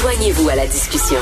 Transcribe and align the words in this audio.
Joignez-vous 0.00 0.48
à 0.48 0.54
la 0.54 0.66
discussion. 0.68 1.18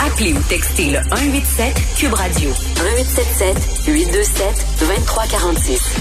Appelez 0.00 0.32
ou 0.32 0.40
textez 0.48 0.86
le 0.86 1.00
187 1.10 1.74
Cube 1.98 2.14
Radio 2.14 2.48
1877 2.48 3.94
827 3.94 4.66
2346. 4.80 5.96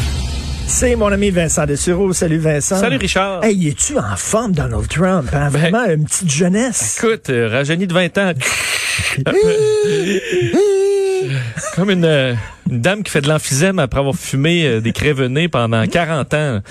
C'est 0.68 0.96
mon 0.96 1.12
ami 1.12 1.30
Vincent 1.30 1.66
Dessureau. 1.66 2.14
Salut 2.14 2.38
Vincent. 2.38 2.78
Salut 2.78 2.96
Richard. 2.96 3.44
Hey, 3.44 3.68
es-tu 3.68 3.98
en 3.98 4.16
forme, 4.16 4.54
Donald 4.54 4.88
Trump? 4.88 5.28
Hein? 5.34 5.50
Vraiment, 5.50 5.84
une 5.88 6.06
petite 6.06 6.32
jeunesse. 6.32 7.04
Écoute, 7.04 7.30
euh, 7.32 7.50
rajeuni 7.50 7.86
de 7.86 7.94
20 7.94 8.18
ans. 8.18 8.32
Comme 11.76 11.90
une, 11.90 12.06
euh, 12.06 12.34
une 12.70 12.80
dame 12.80 13.04
qui 13.04 13.12
fait 13.12 13.20
de 13.20 13.28
l'emphysème 13.28 13.78
après 13.78 14.00
avoir 14.00 14.16
fumé 14.16 14.66
euh, 14.66 14.80
des 14.80 14.94
crévenés 14.94 15.50
pendant 15.50 15.86
40 15.86 16.34
ans. 16.34 16.62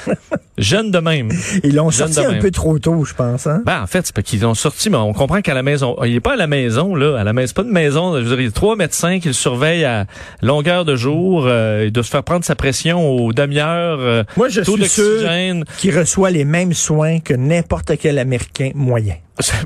Jeune 0.58 0.90
de 0.90 0.98
même. 0.98 1.30
Ils 1.64 1.74
l'ont 1.74 1.90
sorti 1.90 2.20
un 2.20 2.32
même. 2.32 2.38
peu 2.40 2.50
trop 2.50 2.78
tôt, 2.78 3.04
je 3.04 3.14
pense. 3.14 3.46
Hein? 3.46 3.62
Ben, 3.64 3.82
en 3.82 3.86
fait, 3.86 4.04
c'est 4.06 4.14
pas 4.14 4.22
qu'ils 4.22 4.40
l'ont 4.40 4.54
sorti, 4.54 4.90
mais 4.90 4.96
on 4.96 5.12
comprend 5.12 5.40
qu'à 5.40 5.54
la 5.54 5.62
maison, 5.62 5.96
il 6.04 6.14
est 6.14 6.20
pas 6.20 6.32
à 6.34 6.36
la 6.36 6.46
maison, 6.46 6.94
là. 6.94 7.18
À 7.18 7.24
la 7.24 7.32
maison, 7.32 7.46
c'est 7.48 7.56
pas 7.56 7.62
de 7.68 7.72
maison. 7.72 8.14
Je 8.16 8.22
veux 8.22 8.28
dire, 8.30 8.40
il 8.40 8.44
y 8.46 8.48
a 8.48 8.52
trois 8.52 8.76
médecins 8.76 9.20
qui 9.20 9.28
le 9.28 9.34
surveillent 9.34 9.84
à 9.84 10.06
longueur 10.42 10.84
de 10.84 10.96
jour. 10.96 11.44
Euh, 11.46 11.84
il 11.86 11.92
doit 11.92 12.04
se 12.04 12.10
faire 12.10 12.24
prendre 12.24 12.44
sa 12.44 12.54
pression 12.56 13.08
aux 13.08 13.32
demi-heures. 13.32 14.00
euh, 14.00 14.24
Moi, 14.36 14.48
je 14.48 14.60
taux 14.62 14.76
suis 14.76 14.88
sûr 14.88 15.64
qu'il 15.78 15.96
reçoit 15.98 16.30
les 16.30 16.44
mêmes 16.44 16.72
soins 16.74 17.20
que 17.20 17.34
n'importe 17.34 17.92
quel 18.00 18.18
Américain 18.18 18.70
moyen. 18.74 19.14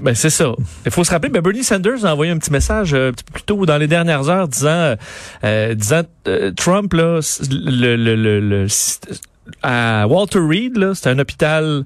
Ben, 0.03 0.15
c'est 0.15 0.29
ça. 0.29 0.53
Il 0.85 0.91
faut 0.91 1.03
se 1.03 1.11
rappeler, 1.11 1.31
ben, 1.31 1.41
Bernie 1.41 1.65
Sanders 1.65 2.05
a 2.05 2.13
envoyé 2.13 2.31
un 2.31 2.37
petit 2.37 2.53
message 2.53 2.93
euh, 2.93 3.11
plus 3.33 3.43
tôt 3.43 3.65
dans 3.65 3.79
les 3.79 3.87
dernières 3.87 4.29
heures 4.29 4.47
disant, 4.47 4.97
euh, 5.45 5.75
disant 5.75 6.03
euh, 6.29 6.53
Trump, 6.55 6.93
là, 6.93 7.21
le, 7.51 7.97
le, 7.97 8.15
le, 8.15 8.41
le- 8.41 8.67
à 9.63 10.07
Walter 10.09 10.41
Reed, 10.41 10.77
là, 10.77 10.93
c'est 10.95 11.09
un 11.09 11.19
hôpital 11.19 11.85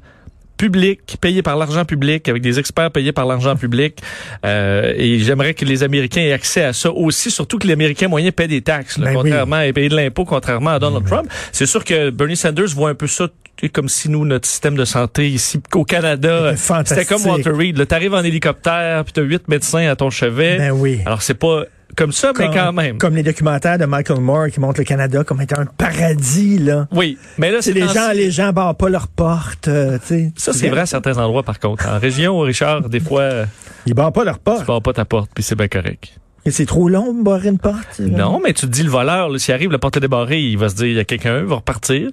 public, 0.57 1.19
payé 1.21 1.43
par 1.43 1.57
l'argent 1.57 1.85
public, 1.85 2.29
avec 2.29 2.43
des 2.43 2.59
experts 2.59 2.91
payés 2.91 3.12
par 3.12 3.27
l'argent 3.27 3.57
public. 3.65 3.99
Euh, 4.45 4.93
et 4.97 5.19
j'aimerais 5.19 5.55
que 5.55 5.65
les 5.65 5.83
Américains 5.83 6.23
aient 6.23 6.33
accès 6.33 6.62
à 6.62 6.73
ça 6.73 6.91
aussi, 6.91 7.31
surtout 7.31 7.59
que 7.59 7.67
les 7.67 7.75
Américains 7.75 8.09
moyens 8.09 8.34
paient 8.34 8.49
des 8.49 8.62
taxes, 8.62 8.99
là, 8.99 9.07
Ben 9.07 9.11
oui. 9.11 9.23
contrairement 9.23 9.61
et 9.61 9.73
payer 9.73 9.89
de 9.89 9.97
l'impôt, 9.97 10.25
contrairement 10.25 10.71
à 10.71 10.79
Donald 10.79 11.05
Trump. 11.07 11.31
C'est 11.53 11.67
sûr 11.67 11.84
que 11.84 12.11
Bernie 12.11 12.37
Sanders 12.37 12.69
voit 12.75 12.91
un 12.91 12.95
peu 12.95 13.07
ça 13.07 13.29
comme 13.73 13.89
si 13.89 14.11
nous, 14.11 14.25
notre 14.27 14.47
système 14.47 14.77
de 14.77 14.84
santé 14.84 15.29
ici 15.31 15.61
au 15.75 15.84
Canada, 15.84 16.55
C'était 16.57 16.84
c'était 16.84 17.05
comme 17.07 17.25
Walter 17.25 17.51
Reed. 17.51 17.87
Tu 17.89 17.95
arrives 17.95 18.15
en 18.15 18.23
hélicoptère, 18.23 19.05
puis 19.05 19.15
tu 19.15 19.21
as 19.21 19.23
huit 19.23 19.49
médecins 19.49 19.89
à 19.89 19.97
ton 19.97 20.11
chevet. 20.11 20.59
Ben 20.59 20.73
oui. 20.73 21.01
Alors, 21.07 21.23
c'est 21.23 21.34
pas 21.34 21.65
comme 21.97 22.13
ça, 22.13 22.33
mais 22.39 22.47
quand 22.53 22.73
même. 22.73 22.99
Comme 22.99 23.17
les 23.17 23.23
documentaires 23.23 23.79
de 23.79 23.87
Michael 23.87 24.21
Moore 24.21 24.49
qui 24.49 24.61
montrent 24.61 24.81
le 24.81 24.85
Canada 24.85 25.25
comme 25.25 25.41
étant 25.41 25.61
un 25.61 25.67
paradis, 25.67 26.59
là. 26.59 26.87
Oui, 26.93 27.19
mais 27.39 27.51
là, 27.51 27.59
C'est 27.63 27.73
les 27.73 27.89
gens, 27.89 28.13
les 28.15 28.31
gens 28.31 28.53
barrent 28.53 28.77
pas 28.77 28.89
leurs 28.89 29.09
portes, 29.09 29.69
euh, 29.69 29.99
tu 29.99 30.07
sais. 30.07 30.33
Ça, 30.37 30.53
c'est 30.53 30.69
vrai 30.69 30.83
à 30.83 30.87
certains 30.87 31.17
endroits, 31.19 31.43
par 31.43 31.59
contre. 31.59 31.89
En 31.89 31.99
région, 31.99 32.39
Richard, 32.41 32.89
des 32.89 33.01
fois, 33.01 33.47
Ils 33.87 33.95
barrent 33.95 34.13
pas 34.13 34.25
leurs 34.25 34.37
tu 34.39 34.45
portes. 34.45 34.67
barres 34.67 34.83
pas 34.83 34.93
ta 34.93 35.05
porte, 35.05 35.31
puis 35.35 35.43
c'est 35.43 35.57
bien 35.57 35.69
correct. 35.69 36.13
Et 36.47 36.53
c'est 36.53 36.67
trop 36.67 36.89
long 36.89 37.13
de 37.13 37.25
barrer 37.25 37.49
une 37.49 37.59
porte. 37.59 37.99
Non, 37.99 38.41
mais 38.43 38.53
tu 38.53 38.67
te 38.67 38.71
dis, 38.71 38.84
le 38.84 38.91
voleur, 38.91 39.29
s'il 39.39 39.53
arrive, 39.53 39.73
la 39.73 39.79
porte 39.79 39.97
est 39.97 40.01
débarrée, 40.01 40.41
il 40.41 40.57
va 40.57 40.69
se 40.69 40.77
dire, 40.77 40.87
il 40.87 40.95
y 40.95 40.99
a 41.01 41.05
quelqu'un, 41.05 41.39
il 41.41 41.45
va 41.45 41.57
repartir. 41.57 42.11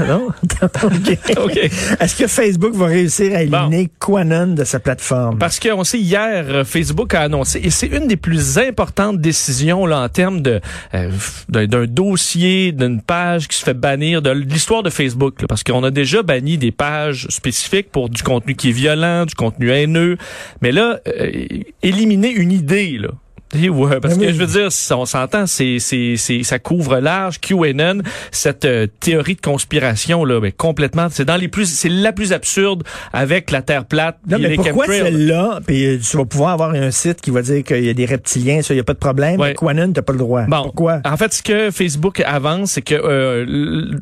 non? 0.00 0.28
OK. 0.62 1.18
OK. 1.36 1.56
Est-ce 2.00 2.16
que 2.16 2.26
Facebook 2.26 2.74
va 2.74 2.86
réussir 2.86 3.34
à 3.36 3.42
éliminer 3.42 3.88
Quanon 4.00 4.48
de 4.54 4.64
sa 4.64 4.80
plateforme? 4.80 5.38
Parce 5.38 5.60
qu'on 5.60 5.84
sait 5.84 6.00
hier, 6.00 6.44
euh, 6.48 6.64
Facebook 6.64 7.14
a 7.14 7.20
annoncé, 7.22 7.60
et 7.62 7.70
c'est 7.70 7.86
une 7.86 8.08
des 8.08 8.16
plus 8.16 8.58
importantes 8.58 9.20
décisions 9.20 9.86
là 9.86 10.00
en 10.00 10.08
termes 10.08 10.42
de 10.42 10.60
euh, 10.94 11.10
d'un 11.48 11.66
d'un 11.66 11.86
dossier, 11.86 12.72
d'une 12.72 13.00
page 13.00 13.46
qui 13.46 13.56
se 13.56 13.64
fait 13.64 13.74
bannir 13.74 14.22
de 14.22 14.30
l'histoire 14.30 14.82
de 14.82 14.90
Facebook, 14.90 15.40
là, 15.42 15.46
parce 15.48 15.62
qu'on 15.62 15.84
a 15.84 15.90
déjà 15.90 16.22
banni 16.22 16.58
des 16.58 16.72
pages 16.72 17.26
spécifiques 17.28 17.92
pour 17.92 18.08
du 18.08 18.22
contenu 18.22 18.54
qui 18.54 18.70
est 18.70 18.72
violent, 18.72 19.26
du 19.26 19.34
contenu 19.34 19.70
haineux, 19.70 20.16
mais 20.60 20.72
là, 20.72 20.98
euh, 21.06 21.30
éliminer 21.82 22.30
une 22.30 22.52
idée 22.52 22.98
là. 22.98 23.10
Ouais, 23.54 23.98
parce 24.00 24.16
Ben 24.16 24.26
que 24.28 24.32
je 24.32 24.38
veux 24.38 24.46
dire, 24.46 24.70
si 24.70 24.92
on 24.92 25.04
s'entend, 25.06 25.46
c'est, 25.46 25.78
c'est, 25.80 26.14
c'est, 26.16 26.42
ça 26.44 26.58
couvre 26.58 26.98
large. 26.98 27.40
QAnon, 27.40 28.02
cette 28.30 28.64
euh, 28.64 28.86
théorie 29.00 29.34
de 29.34 29.40
conspiration 29.40 30.24
là, 30.24 30.40
ben, 30.40 30.52
complètement, 30.52 31.08
c'est 31.10 31.24
dans 31.24 31.36
les 31.36 31.48
plus, 31.48 31.66
c'est 31.66 31.88
la 31.88 32.12
plus 32.12 32.32
absurde 32.32 32.84
avec 33.12 33.50
la 33.50 33.62
Terre 33.62 33.86
plate. 33.86 34.18
Non, 34.28 34.38
mais 34.38 34.50
les 34.50 34.54
pourquoi 34.56 34.86
celle-là, 34.86 35.60
puis 35.66 35.84
euh, 35.84 35.98
tu 35.98 36.16
vas 36.16 36.24
pouvoir 36.24 36.50
avoir 36.50 36.70
un 36.70 36.90
site 36.92 37.20
qui 37.20 37.30
va 37.30 37.42
dire 37.42 37.64
qu'il 37.64 37.84
y 37.84 37.88
a 37.88 37.94
des 37.94 38.06
reptiliens, 38.06 38.62
ça, 38.62 38.72
il 38.72 38.76
n'y 38.76 38.80
a 38.82 38.84
pas 38.84 38.94
de 38.94 38.98
problème, 38.98 39.40
Ouais. 39.40 39.48
mais 39.48 39.54
Quanon, 39.54 39.92
t'as 39.92 40.02
pas 40.02 40.12
le 40.12 40.18
droit. 40.18 40.42
Bon, 40.46 40.62
Pourquoi? 40.62 41.00
En 41.04 41.16
fait, 41.16 41.32
ce 41.32 41.42
que 41.42 41.70
Facebook 41.70 42.20
avance, 42.24 42.72
c'est 42.72 42.82
que 42.82 42.94
euh, 42.94 43.96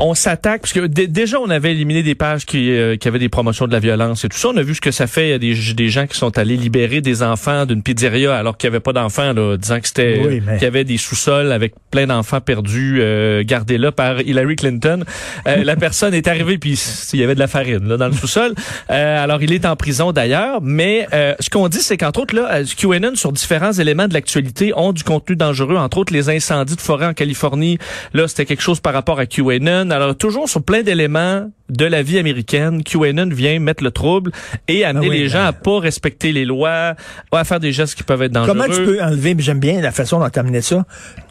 on 0.00 0.14
s'attaque 0.14 0.60
parce 0.60 0.72
que 0.72 0.86
dé- 0.86 1.08
déjà 1.08 1.40
on 1.40 1.50
avait 1.50 1.72
éliminé 1.72 2.02
des 2.02 2.14
pages 2.14 2.46
qui, 2.46 2.70
euh, 2.70 2.96
qui 2.96 3.08
avaient 3.08 3.18
des 3.18 3.28
promotions 3.28 3.66
de 3.66 3.72
la 3.72 3.80
violence 3.80 4.24
et 4.24 4.28
tout 4.28 4.38
ça. 4.38 4.48
On 4.48 4.56
a 4.56 4.62
vu 4.62 4.74
ce 4.76 4.80
que 4.80 4.90
ça 4.92 5.06
fait. 5.06 5.28
Il 5.28 5.30
y 5.30 5.32
a 5.32 5.38
des, 5.38 5.54
des 5.74 5.88
gens 5.88 6.06
qui 6.06 6.16
sont 6.16 6.38
allés 6.38 6.56
libérer 6.56 7.00
des 7.00 7.22
enfants 7.22 7.66
d'une 7.66 7.82
pizzeria 7.82 8.36
alors 8.36 8.56
qu'il 8.56 8.70
n'y 8.70 8.76
avait 8.76 8.80
pas 8.82 8.92
d'enfants, 8.92 9.32
là, 9.32 9.56
disant 9.56 9.80
que 9.80 9.88
c'était 9.88 10.20
Oui, 10.24 10.40
mais- 10.46 10.54
qu'il 10.54 10.62
y 10.62 10.66
avait 10.66 10.84
des 10.84 10.98
sous-sols 10.98 11.50
avec 11.50 11.74
plein 11.90 12.06
d'enfants 12.06 12.40
perdus 12.40 12.98
euh, 13.00 13.42
gardés 13.44 13.76
là 13.78 13.90
par 13.90 14.20
Hillary 14.20 14.54
Clinton. 14.56 15.04
Euh, 15.48 15.64
la 15.64 15.74
personne 15.76 16.14
est 16.14 16.28
arrivée 16.28 16.58
puis 16.58 16.78
il 17.12 17.18
y 17.20 17.24
avait 17.24 17.34
de 17.34 17.40
la 17.40 17.48
farine 17.48 17.88
là, 17.88 17.96
dans 17.96 18.06
le 18.08 18.12
sous-sol. 18.14 18.54
Euh, 18.90 19.22
alors 19.24 19.42
il 19.42 19.52
est 19.52 19.66
en 19.66 19.74
prison 19.74 20.12
d'ailleurs, 20.12 20.60
mais 20.62 21.06
euh, 21.12 21.34
ce 21.40 21.50
qu'on 21.50 21.68
dit 21.68 21.80
c'est 21.80 21.96
qu'entre 21.96 22.20
autres 22.20 22.36
là, 22.36 22.48
euh, 22.52 22.64
QAnon 22.76 23.16
sur 23.16 23.32
différents 23.32 23.72
éléments 23.72 24.06
de 24.06 24.14
l'actualité 24.14 24.72
ont 24.76 24.92
du 24.92 25.02
contenu 25.02 25.34
dangereux, 25.34 25.76
entre 25.76 25.98
autres 25.98 26.12
les 26.12 26.28
incendies 26.30 26.76
de 26.76 26.80
forêt 26.80 27.06
en 27.06 27.14
Californie. 27.14 27.78
Là, 28.14 28.28
c'était 28.28 28.46
quelque 28.46 28.62
chose 28.62 28.78
par 28.80 28.92
rapport 28.92 29.18
à 29.18 29.26
QAnon. 29.26 29.87
Alors 29.90 30.16
toujours 30.16 30.48
sur 30.48 30.62
plein 30.62 30.82
d'éléments 30.82 31.50
de 31.68 31.84
la 31.84 32.02
vie 32.02 32.18
américaine, 32.18 32.82
QAnon 32.82 33.28
vient 33.28 33.58
mettre 33.58 33.84
le 33.84 33.90
trouble 33.90 34.32
et 34.68 34.84
amener 34.84 35.06
Ah 35.06 35.10
oui, 35.10 35.18
les 35.18 35.28
gens 35.28 35.38
ben- 35.38 35.46
à 35.46 35.52
pas 35.52 35.80
respecter 35.80 36.32
les 36.32 36.44
lois, 36.44 36.94
à 37.32 37.44
faire 37.44 37.60
des 37.60 37.72
gestes 37.72 37.94
qui 37.94 38.02
peuvent 38.02 38.22
être 38.22 38.32
dangereux. 38.32 38.56
Comment 38.56 38.72
tu 38.72 38.82
peux 38.84 39.02
enlever, 39.02 39.34
mais 39.34 39.42
j'aime 39.42 39.60
bien 39.60 39.80
la 39.80 39.92
façon 39.92 40.18
dont 40.18 40.28
tu 40.30 40.38
amené 40.38 40.62
ça, 40.62 40.84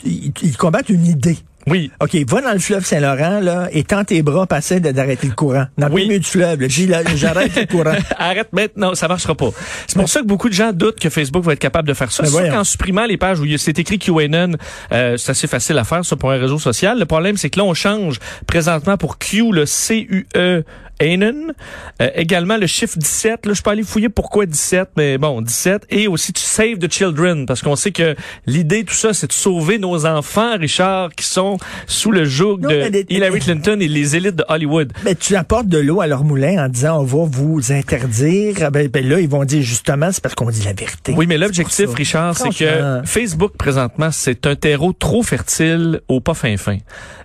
ils, 0.06 0.32
ils 0.44 0.58
combattent 0.58 0.90
une 0.90 1.06
idée. 1.06 1.38
Oui. 1.68 1.92
OK, 2.02 2.16
va 2.28 2.42
dans 2.42 2.54
le 2.54 2.60
fleuve 2.60 2.86
Saint-Laurent, 2.86 3.40
là, 3.42 3.68
et 3.72 3.84
tends 3.84 4.04
tes 4.04 4.22
bras, 4.22 4.48
passer 4.48 4.80
d'arrêter 4.80 5.28
le 5.28 5.34
courant. 5.34 5.66
Dans 5.78 5.88
le 5.88 5.94
Oui. 5.94 6.08
milieu 6.08 6.20
du 6.20 6.26
fleuve, 6.28 6.66
j'arrête 6.70 7.56
le 7.56 7.66
courant. 7.66 7.96
Arrête 8.18 8.52
maintenant, 8.54 8.96
ça 8.96 9.08
marchera 9.08 9.36
pas. 9.36 9.50
C'est 9.88 9.98
pour 9.98 10.10
ça 10.10 10.22
que 10.22 10.26
beaucoup 10.26 10.50
de 10.50 10.54
gens 10.54 10.72
doutent 10.74 11.00
que 11.00 11.10
Facebook 11.10 11.44
va 11.44 11.54
être 11.54 11.60
capable 11.60 11.88
de 11.88 11.94
faire 11.94 12.12
ça. 12.12 12.24
C'est 12.24 12.32
voyons. 12.32 12.54
qu'en 12.54 12.64
supprimant 12.64 13.06
les 13.06 13.18
pages 13.18 13.40
où 13.40 13.46
c'est 13.58 13.78
écrit 13.80 14.00
QAnon, 14.00 14.54
euh, 14.92 15.18
c'est 15.18 15.32
assez 15.32 15.48
facile 15.48 15.78
à 15.78 15.84
faire 15.84 16.04
ça 16.06 16.16
pour 16.16 16.32
un 16.32 16.38
réseau 16.38 16.60
social. 16.60 16.98
Le 17.00 17.06
problème, 17.06 17.38
c'est 17.38 17.50
que 17.50 17.60
là, 17.60 17.66
on 17.66 17.74
change 17.74 18.20
présentement 18.48 18.98
pour 18.98 19.18
Q, 19.18 19.52
le 19.52 19.66
C-U-E, 19.66 20.64
Anon. 21.02 21.54
Euh, 22.02 22.10
également, 22.16 22.58
le 22.58 22.68
chiffre 22.68 22.98
17. 22.98 23.46
Là, 23.46 23.54
je 23.54 23.62
peux 23.62 23.70
aller 23.70 23.84
fouiller 23.84 24.10
pourquoi 24.10 24.46
17, 24.46 24.90
mais 24.98 25.18
bon, 25.18 25.42
17. 25.42 25.84
Et 25.90 26.08
aussi, 26.08 26.34
tu 26.34 26.42
save 26.42 26.78
the 26.78 26.92
children, 26.92 27.46
parce 27.46 27.62
qu'on 27.62 27.76
sait 27.76 27.92
que 27.92 28.16
l'idée, 28.46 28.84
tout 28.84 28.94
ça, 28.94 29.14
c'est 29.14 29.28
de 29.28 29.34
sauver 29.34 29.80
nos 29.80 30.06
enfants, 30.06 30.58
Richard, 30.58 31.14
qui 31.16 31.26
sont 31.26 31.58
sous 31.88 32.12
le 32.12 32.26
joug 32.26 32.60
Non, 32.62 32.70
de 32.70 33.06
Hillary 33.10 33.40
Clinton 33.40 33.78
et 33.80 33.88
les 33.88 34.16
élites 34.16 34.36
de 34.36 34.46
Hollywood. 34.48 34.92
Mais 35.04 35.16
tu 35.16 35.36
apportes 35.36 35.68
de 35.68 35.78
l'eau 35.78 36.02
à 36.02 36.08
leur 36.08 36.24
moulin 36.24 36.66
en 36.66 36.70
disant 36.70 37.00
on 37.00 37.04
va 37.04 37.26
vous 37.30 37.72
interdire. 37.72 38.56
Ah 38.62 38.70
Ben, 38.70 38.88
ben 38.88 39.08
là, 39.08 39.20
ils 39.20 39.30
vont 39.30 39.46
dire 39.46 39.62
justement, 39.62 40.12
c'est 40.12 40.22
parce 40.22 40.36
qu'on 40.36 40.50
dit 40.50 40.64
la 40.64 40.74
vérité. 40.74 41.14
Oui, 41.16 41.28
mais 41.28 41.38
l'objectif. 41.38 41.94
Richard, 41.94 42.38
c'est 42.38 42.50
que 42.50 43.02
Facebook, 43.06 43.54
présentement, 43.58 44.10
c'est 44.12 44.46
un 44.46 44.56
terreau 44.56 44.94
trop 44.94 45.24
fertile 45.24 46.02
au 46.08 46.20
pas 46.20 46.34
fin 46.34 46.58
fin. 46.58 46.78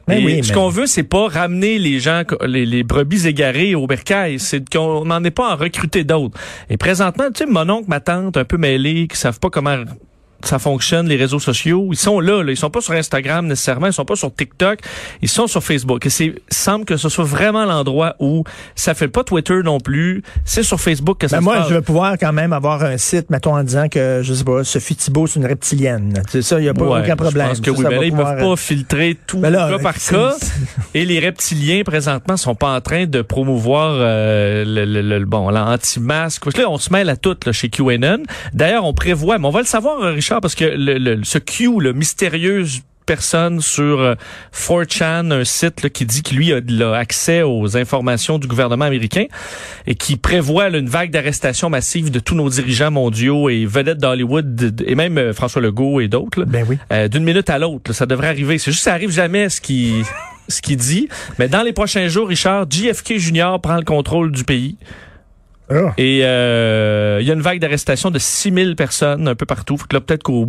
Ben 0.09 0.19
Et 0.19 0.25
oui, 0.25 0.43
ce 0.43 0.49
mais- 0.49 0.55
qu'on 0.55 0.69
veut, 0.69 0.87
c'est 0.87 1.05
pas 1.05 1.29
ramener 1.29 1.79
les 1.79 2.01
gens, 2.01 2.23
les, 2.45 2.67
les 2.67 2.83
brebis 2.83 3.27
égarées 3.27 3.75
au 3.75 3.87
bercail. 3.87 4.39
C'est 4.41 4.69
qu'on 4.69 5.05
n'en 5.05 5.23
est 5.23 5.31
pas 5.31 5.53
à 5.53 5.55
recruter 5.55 6.03
d'autres. 6.05 6.39
Et 6.71 6.77
présentement, 6.77 7.27
tu 7.33 7.45
sais, 7.45 7.47
mon 7.47 7.69
oncle, 7.69 7.89
ma 7.89 8.01
tante, 8.01 8.37
un 8.37 8.45
peu 8.45 8.57
mêlés, 8.57 9.07
qui 9.07 9.17
savent 9.17 9.39
pas 9.39 9.51
comment 9.51 9.77
ça 10.45 10.59
fonctionne, 10.59 11.09
les 11.09 11.17
réseaux 11.17 11.39
sociaux. 11.39 11.89
Ils 11.93 11.97
sont 11.97 12.21
là, 12.21 12.43
là. 12.43 12.53
Ils 12.53 12.57
sont 12.57 12.71
pas 12.71 12.81
sur 12.81 12.93
Instagram 12.95 13.47
nécessairement, 13.47 13.87
ils 13.87 13.93
sont 13.93 14.05
pas 14.05 14.17
sur 14.17 14.35
TikTok, 14.35 14.81
ils 15.23 15.29
sont 15.29 15.47
sur 15.47 15.63
Facebook. 15.63 16.05
Et 16.07 16.11
c'est 16.11 16.35
semble 16.51 16.85
que 16.85 16.97
ce 16.97 17.09
soit 17.09 17.25
vraiment 17.25 17.65
l'endroit 17.65 18.17
où 18.19 18.45
ça 18.75 18.95
fait 18.95 19.09
pas 19.09 19.25
Twitter 19.25 19.61
non 19.65 19.79
plus. 19.81 20.23
C'est 20.45 20.63
sur 20.63 20.81
Facebook 20.81 21.19
que 21.19 21.29
ça 21.29 21.37
Ben 21.37 21.41
se 21.41 21.45
moi, 21.45 21.57
passe. 21.59 21.69
je 21.69 21.75
vais 21.75 21.83
pouvoir 21.83 22.15
quand 22.19 22.33
même 22.33 22.53
avoir 22.53 22.83
un 22.83 22.97
site, 22.99 23.31
mettons, 23.31 23.55
en 23.57 23.63
disant 23.65 23.89
que, 23.89 24.21
je 24.23 24.35
sais 24.35 24.45
pas, 24.45 24.65
Sophie 24.65 24.97
Thibault, 24.97 25.27
c'est 25.27 25.39
une 25.41 25.47
reptilienne. 25.47 26.23
C'est 26.29 26.43
ça, 26.43 26.59
il 26.59 26.63
n'y 26.63 26.69
a 26.69 26.75
pas 26.75 26.85
Ouais, 26.85 27.01
aucun 27.01 27.17
problème. 27.17 27.47
Je 27.47 27.51
pense 27.51 27.61
que 27.61 27.71
Ça, 27.73 27.77
oui, 27.79 27.83
ça 27.83 27.89
mais 27.89 27.95
va 27.97 28.01
là, 28.01 28.07
ils 28.07 28.15
peuvent 28.15 28.39
pas 28.51 28.57
filtrer 28.57 29.17
tout 29.27 29.39
Ben 29.39 29.51
là, 29.51 29.71
cas 29.71 29.79
par 29.79 29.95
cas. 29.95 30.35
Et 30.95 31.05
les 31.05 31.19
reptiliens, 31.21 31.83
présentement, 31.85 32.37
sont 32.37 32.55
pas 32.55 32.75
en 32.75 32.81
train 32.81 33.07
de 33.07 33.23
promouvoir 33.23 33.95
euh, 33.97 34.65
le, 34.67 34.85
le- 34.85 35.03
le- 35.19 35.25
bon 35.25 35.49
l'anti-masque. 35.51 36.43
Parce 36.45 36.55
que 36.57 36.61
Là, 36.63 36.71
on 36.71 36.79
se 36.79 36.93
mêle 36.93 37.09
à 37.09 37.17
tout 37.17 37.37
là, 37.47 37.53
chez 37.53 37.69
QAnon. 37.71 38.19
D'ailleurs, 38.53 38.85
on 38.85 38.93
prévoit, 38.95 39.39
mais 39.39 39.47
on 39.47 39.51
va 39.51 39.61
le 39.61 39.67
savoir, 39.67 40.01
euh, 40.03 40.21
Richard, 40.33 40.41
parce 40.41 40.55
que 40.55 40.65
le, 40.65 40.99
le- 40.99 41.25
ce 41.25 41.39
Q, 41.39 41.79
le 41.81 41.93
mystérieuse 41.93 42.81
personne 43.05 43.61
sur 43.61 44.01
euh, 44.01 44.15
4chan, 44.55 45.33
un 45.33 45.45
site 45.45 45.83
là, 45.83 45.91
qui 45.91 46.07
dit 46.07 46.23
qu'il 46.23 46.39
lui 46.39 46.53
a, 46.53 46.95
accès 46.97 47.43
aux 47.43 47.77
informations 47.77 48.39
du 48.39 48.47
gouvernement 48.47 48.85
américain 48.85 49.25
et 49.87 49.95
qui 49.97 50.17
prévoit 50.17 50.71
là, 50.71 50.79
une 50.79 50.89
vague 50.89 51.11
d'arrestations 51.11 51.69
massives 51.69 52.11
de 52.13 52.21
tous 52.21 52.35
nos 52.37 52.49
dirigeants 52.49 52.93
mondiaux 52.93 53.49
et 53.49 53.67
vedettes 53.67 53.99
d'Hollywood 53.99 54.83
et 54.87 54.95
même 54.95 55.19
euh, 55.19 55.33
François 55.33 55.61
Legault 55.61 56.01
et 56.01 56.09
d'autres. 56.09 56.45
Ben 56.45 56.65
oui. 56.69 56.79
Euh, 56.93 57.09
d'une 57.09 57.25
minute 57.25 57.51
à 57.51 57.59
l'autre. 57.59 57.93
Ça 57.93 58.07
devrait 58.07 58.29
arriver. 58.29 58.59
C'est 58.59 58.71
juste 58.71 58.85
que 58.85 58.91
ça 58.91 58.95
arrive 58.95 59.11
jamais 59.11 59.49
ce 59.49 59.61
qui 59.61 60.03
ce 60.49 60.61
qu'il 60.63 60.77
dit. 60.77 61.09
Mais 61.39 61.49
dans 61.49 61.63
les 61.63 61.73
prochains 61.73 62.09
jours, 62.09 62.29
Richard, 62.29 62.67
JFK 62.71 63.19
Jr. 63.19 63.57
prend 63.63 63.77
le 63.77 63.85
contrôle 63.85 64.31
du 64.33 64.45
pays. 64.45 64.77
Ah. 65.73 65.95
Et 65.99 66.21
euh, 66.25 67.19
il 67.21 67.27
y 67.27 67.31
a 67.31 67.35
une 67.35 67.41
vague 67.41 67.59
d'arrestation 67.59 68.11
de 68.11 68.19
6000 68.19 68.77
personnes 68.77 69.29
un 69.29 69.35
peu 69.35 69.47
partout. 69.47 69.77
Fait 69.77 69.89
que 69.89 69.97
là, 69.97 70.01
peut-être 70.01 70.23
qu'au 70.23 70.49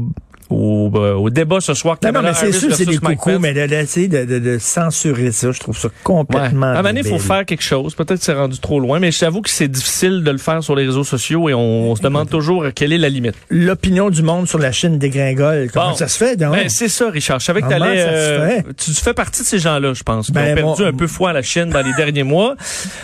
au, 0.50 0.92
euh, 0.96 1.14
au 1.14 1.30
débat 1.30 1.60
ce 1.62 1.74
soir, 1.74 1.98
Non, 2.04 2.12
non, 2.12 2.22
mais 2.22 2.34
c'est 2.34 2.52
sûr, 2.52 2.74
c'est 2.76 2.86
des 2.86 2.98
coucous, 2.98 3.40
mais 3.40 3.54
de, 3.54 3.66
d'essayer 3.66 4.08
de, 4.08 4.26
de, 4.26 4.40
de 4.40 4.58
censurer 4.60 5.32
ça, 5.32 5.52
je 5.52 5.60
trouve 5.60 5.78
ça 5.78 5.88
Ouais. 5.88 5.94
complètement. 6.04 6.68
À 6.74 6.80
un 6.88 6.96
il 6.96 7.04
faut 7.04 7.20
faire 7.20 7.46
quelque 7.46 7.64
chose. 7.64 7.96
Peut-être 7.96 8.20
que 8.20 8.26
c'est 8.26 8.34
rendu 8.34 8.60
trop 8.60 8.80
loin, 8.80 9.00
mais 9.00 9.12
j'avoue 9.12 9.42
que 9.42 9.50
c'est 9.50 9.68
difficile 9.68 10.24
de 10.24 10.32
le 10.32 10.38
faire 10.38 10.64
sur 10.64 10.76
les 10.76 10.86
réseaux 10.86 11.04
sociaux 11.04 11.50
et 11.50 11.54
on, 11.54 11.92
on 11.92 11.96
se 11.96 12.02
demande 12.02 12.30
toujours 12.30 12.66
quelle 12.76 12.94
est 12.94 12.98
la 12.98 13.10
limite. 13.10 13.36
L'opinion 13.50 14.10
du 14.10 14.22
monde 14.24 14.48
sur 14.48 14.60
la 14.60 14.72
Chine 14.72 14.98
dégringole. 15.00 15.70
Comment 15.74 15.90
Bon. 15.92 15.96
ça 15.96 16.08
se 16.08 16.18
fait, 16.18 16.38
donc? 16.38 16.54
Ben, 16.54 16.70
c'est 16.70 16.88
ça, 16.88 17.10
Richard. 17.10 17.40
Je 17.40 17.46
savais 17.46 17.62
que 17.62 17.68
t'allais, 17.70 17.96
euh, 18.08 18.62
tu 18.78 18.92
fais 18.94 19.14
partie 19.14 19.42
de 19.42 19.48
ces 19.48 19.60
gens-là, 19.60 19.94
je 19.94 20.04
pense, 20.04 20.28
qui 20.28 20.32
Ben, 20.34 20.52
ont 20.52 20.56
perdu 20.56 20.82
moi- 20.82 20.90
un 20.90 20.94
peu 20.94 21.08
foi 21.08 21.32
à 21.32 21.34
la 21.34 21.42
Chine 21.42 21.70
dans 21.70 21.82
les 21.82 21.94
derniers 21.94 22.24
mois, 22.24 22.56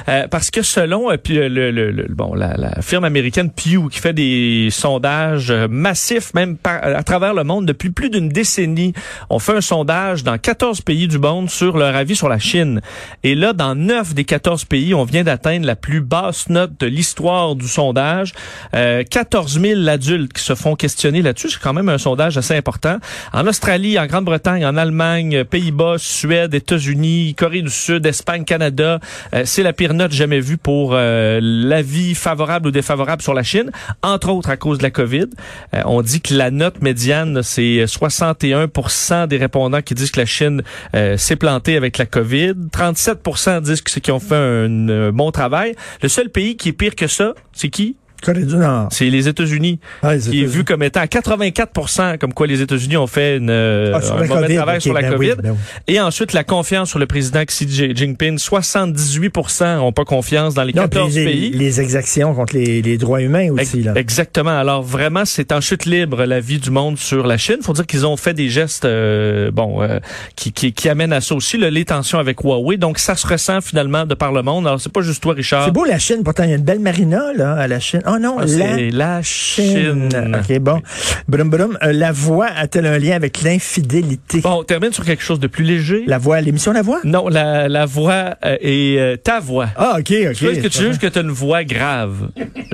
Euh, 0.07 0.27
parce 0.29 0.49
que 0.51 0.61
selon 0.61 1.11
euh, 1.11 1.17
puis 1.17 1.35
le, 1.35 1.47
le- 1.49 1.71
le- 1.71 1.91
le- 1.91 2.07
bon 2.09 2.33
la, 2.33 2.55
la 2.57 2.81
firme 2.81 3.03
américaine 3.05 3.49
Pew 3.51 3.89
qui 3.91 3.99
fait 3.99 4.13
des 4.13 4.69
sondages 4.71 5.51
euh, 5.51 5.67
massifs 5.69 6.33
même 6.33 6.57
par- 6.57 6.83
à 6.83 7.03
travers 7.03 7.28
le 7.33 7.43
monde 7.43 7.65
depuis 7.65 7.89
plus 7.89 8.09
d'une 8.09 8.29
décennie, 8.29 8.93
on 9.29 9.39
fait 9.39 9.55
un 9.55 9.61
sondage 9.61 10.23
dans 10.23 10.37
14 10.37 10.81
pays 10.81 11.07
du 11.07 11.19
monde 11.19 11.49
sur 11.49 11.77
leur 11.77 11.95
avis 11.95 12.15
sur 12.15 12.29
la 12.29 12.39
Chine. 12.39 12.81
Et 13.23 13.35
là, 13.35 13.53
dans 13.53 13.75
9 13.75 14.13
des 14.13 14.25
14 14.25 14.65
pays, 14.65 14.93
on 14.93 15.03
vient 15.03 15.23
d'atteindre 15.23 15.65
la 15.65 15.75
plus 15.75 16.01
basse 16.01 16.49
note 16.49 16.79
de 16.79 16.87
l'histoire 16.87 17.55
du 17.55 17.67
sondage. 17.67 18.33
Euh, 18.73 19.03
14 19.03 19.59
000 19.59 19.87
adultes 19.87 20.33
qui 20.33 20.43
se 20.43 20.55
font 20.55 20.75
questionner 20.75 21.21
là-dessus. 21.21 21.49
C'est 21.49 21.61
quand 21.61 21.73
même 21.73 21.89
un 21.89 21.97
sondage 21.97 22.37
assez 22.37 22.55
important. 22.55 22.97
En 23.33 23.47
Australie, 23.47 23.99
en 23.99 24.05
Grande-Bretagne, 24.05 24.65
en 24.65 24.77
Allemagne, 24.77 25.43
Pays-Bas, 25.43 25.95
Suède, 25.97 26.53
États-Unis, 26.53 27.35
Corée 27.35 27.61
du 27.61 27.69
Sud, 27.69 28.05
Espagne, 28.05 28.43
Canada, 28.43 28.99
euh, 29.33 29.43
c'est 29.45 29.63
la 29.63 29.73
pire 29.73 29.93
note 29.93 30.11
jamais 30.11 30.39
vue 30.39 30.57
pour 30.57 30.91
euh, 30.93 31.39
l'avis 31.41 32.15
favorable 32.15 32.67
ou 32.67 32.71
défavorable 32.71 33.21
sur 33.21 33.33
la 33.33 33.43
Chine, 33.43 33.71
entre 34.03 34.29
autres 34.29 34.49
à 34.49 34.57
cause 34.57 34.77
de 34.77 34.83
la 34.83 34.91
COVID. 34.91 35.27
Euh, 35.73 35.81
on 35.85 36.01
dit 36.01 36.21
que 36.21 36.33
la 36.33 36.51
note 36.51 36.81
médiane, 36.81 37.18
c'est 37.41 37.85
61 37.87 39.27
des 39.27 39.37
répondants 39.37 39.81
qui 39.81 39.93
disent 39.93 40.11
que 40.11 40.19
la 40.19 40.25
Chine 40.25 40.63
euh, 40.95 41.17
s'est 41.17 41.35
plantée 41.35 41.75
avec 41.75 41.97
la 41.97 42.05
COVID. 42.05 42.53
37 42.71 43.61
disent 43.61 43.81
qu'ils 43.81 44.13
ont 44.13 44.19
fait 44.19 44.35
un, 44.35 44.89
euh, 44.89 45.11
bon 45.11 45.31
travail. 45.31 45.75
Le 46.01 46.09
seul 46.09 46.29
pays 46.29 46.55
qui 46.55 46.69
est 46.69 46.73
pire 46.73 46.95
que 46.95 47.07
ça, 47.07 47.33
c'est 47.53 47.69
qui? 47.69 47.95
Corée 48.21 48.43
du 48.43 48.55
Nord. 48.55 48.87
C'est 48.91 49.09
les 49.09 49.27
États-Unis, 49.27 49.79
Ah, 50.03 50.15
les 50.15 50.21
qui 50.21 50.43
est 50.43 50.45
vu 50.45 50.63
comme 50.63 50.83
étant 50.83 51.01
à 51.01 51.05
84% 51.07 52.17
comme 52.17 52.33
quoi 52.33 52.47
les 52.47 52.61
États-Unis 52.61 52.97
ont 52.97 53.07
fait 53.07 53.37
une, 53.37 53.49
euh, 53.49 53.93
Ah, 53.95 53.99
un 54.21 54.25
mauvais 54.27 54.55
travail 54.55 54.81
sur 54.81 54.93
la 54.93 55.01
ben 55.01 55.11
COVID. 55.13 55.29
oui, 55.31 55.35
ben 55.41 55.51
oui. 55.51 55.57
Et 55.87 55.99
ensuite, 55.99 56.33
la 56.33 56.43
confiance 56.43 56.89
sur 56.89 56.99
le 56.99 57.05
président 57.05 57.43
Xi 57.45 57.67
Jinping. 57.95 58.37
78% 58.37 59.79
ont 59.79 59.91
pas 59.91 60.05
confiance 60.05 60.53
dans 60.53 60.63
les 60.63 60.73
Non, 60.73 60.83
puis 60.83 60.99
14 60.99 61.15
les, 61.15 61.25
pays. 61.25 61.49
les 61.51 61.81
exactions 61.81 62.33
contre 62.33 62.55
les, 62.55 62.81
les 62.81 62.97
droits 62.97 63.21
humains 63.21 63.49
aussi, 63.51 63.81
là. 63.83 63.93
Exactement. 63.95 64.57
Alors 64.57 64.81
vraiment, 64.83 65.25
c'est 65.25 65.51
en 65.51 65.61
chute 65.61 65.85
libre 65.85 66.25
la 66.25 66.39
vie 66.39 66.59
du 66.59 66.71
monde 66.71 66.97
sur 66.97 67.25
la 67.27 67.37
Chine. 67.37 67.57
Faut 67.61 67.73
dire 67.73 67.85
qu'ils 67.85 68.05
ont 68.05 68.17
fait 68.17 68.33
des 68.33 68.49
gestes, 68.49 68.85
euh, 68.85 69.51
bon, 69.51 69.81
euh, 69.81 69.99
qui, 70.35 70.51
qui, 70.51 70.73
qui 70.73 70.89
amènent 70.89 71.13
à 71.13 71.21
ça 71.21 71.35
aussi, 71.35 71.57
là, 71.57 71.69
les 71.69 71.85
tensions 71.85 72.19
avec 72.19 72.41
Huawei. 72.43 72.77
Donc 72.77 72.99
ça 72.99 73.15
se 73.15 73.25
ressent 73.27 73.61
finalement 73.61 74.05
de 74.05 74.15
par 74.15 74.31
le 74.31 74.41
monde. 74.41 74.67
Alors 74.67 74.81
c'est 74.81 74.91
pas 74.91 75.01
juste 75.01 75.21
toi, 75.23 75.33
Richard. 75.33 75.65
C'est 75.65 75.71
beau 75.71 75.85
la 75.85 75.99
Chine, 75.99 76.21
pourtant 76.23 76.43
il 76.43 76.49
y 76.49 76.53
a 76.53 76.55
une 76.57 76.63
belle 76.63 76.79
marina 76.79 77.23
là 77.35 77.53
à 77.53 77.67
la 77.67 77.79
Chine. 77.79 78.01
Oh 78.11 78.17
non, 78.19 78.37
Ah, 78.39 78.45
la 78.45 78.47
c'est 78.47 78.89
la 78.91 79.21
Chine. 79.21 80.09
Chine. 80.11 80.37
OK, 80.39 80.59
bon. 80.59 80.81
Brum, 81.27 81.49
brum. 81.49 81.77
Euh, 81.83 81.91
la 81.93 82.11
voix 82.11 82.47
a-t-elle 82.47 82.85
un 82.87 82.97
lien 82.97 83.15
avec 83.15 83.41
l'infidélité? 83.41 84.41
Bon, 84.41 84.59
on 84.59 84.63
termine 84.63 84.91
sur 84.93 85.05
quelque 85.05 85.21
chose 85.23 85.39
de 85.39 85.47
plus 85.47 85.63
léger. 85.63 86.03
La 86.07 86.17
voix, 86.17 86.41
l'émission 86.41 86.71
La 86.71 86.81
Voix? 86.81 87.01
Non, 87.03 87.27
la, 87.27 87.67
la 87.67 87.85
voix 87.85 88.35
euh, 88.45 88.57
est 88.61 88.97
euh, 88.97 89.15
ta 89.17 89.39
voix. 89.39 89.67
Ah, 89.75 89.97
OK, 89.99 90.11
OK. 90.11 90.41
Est-ce 90.41 90.59
que 90.61 90.67
tu 90.67 90.79
juges 90.79 90.97
que 90.97 91.07
tu 91.07 91.19
as 91.19 91.21
une 91.21 91.29
voix 91.29 91.63
grave? 91.63 92.29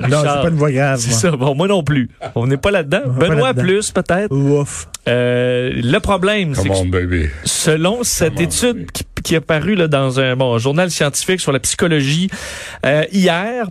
Non, 0.08 0.18
c'est 0.20 0.42
pas 0.42 0.48
une 0.48 0.54
voix 0.56 0.70
grave. 0.72 0.98
C'est 1.00 1.10
moi. 1.10 1.18
ça. 1.18 1.30
Bon, 1.32 1.54
moi 1.54 1.68
non 1.68 1.82
plus. 1.82 2.08
On 2.34 2.46
n'est 2.46 2.56
pas 2.56 2.70
là-dedans. 2.70 3.02
Benoît 3.06 3.48
là-dedans. 3.48 3.62
plus, 3.62 3.90
peut-être? 3.90 4.32
Ouf. 4.34 4.88
Euh, 5.08 5.70
le 5.74 5.98
problème, 5.98 6.54
c'est 6.54 6.68
que 6.68 6.88
baby. 6.90 7.26
selon 7.44 8.02
cette 8.02 8.34
Come 8.34 8.42
étude 8.44 8.90
qui, 8.90 9.04
qui 9.22 9.34
est 9.34 9.40
parue 9.40 9.74
là, 9.74 9.86
dans 9.86 10.18
un 10.18 10.34
bon, 10.34 10.58
journal 10.58 10.90
scientifique 10.90 11.40
sur 11.40 11.52
la 11.52 11.60
psychologie, 11.60 12.28
euh, 12.84 13.04
hier, 13.12 13.66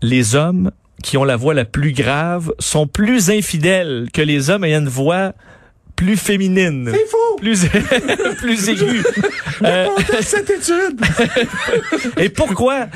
les 0.00 0.34
hommes 0.36 0.70
qui 1.04 1.18
ont 1.18 1.24
la 1.24 1.36
voix 1.36 1.52
la 1.52 1.66
plus 1.66 1.92
grave 1.92 2.52
sont 2.58 2.86
plus 2.86 3.28
infidèles 3.30 4.08
que 4.12 4.22
les 4.22 4.48
hommes 4.48 4.64
ayant 4.64 4.80
une 4.80 4.88
voix 4.88 5.34
plus 5.96 6.16
féminine. 6.16 6.90
C'est 6.92 7.06
faux! 7.08 7.36
Plus, 7.38 7.66
plus 8.38 8.68
aiguë. 8.68 9.02
Euh, 9.62 9.86
cette 10.20 10.50
étude! 10.50 11.00
et 12.18 12.28
pourquoi? 12.28 12.86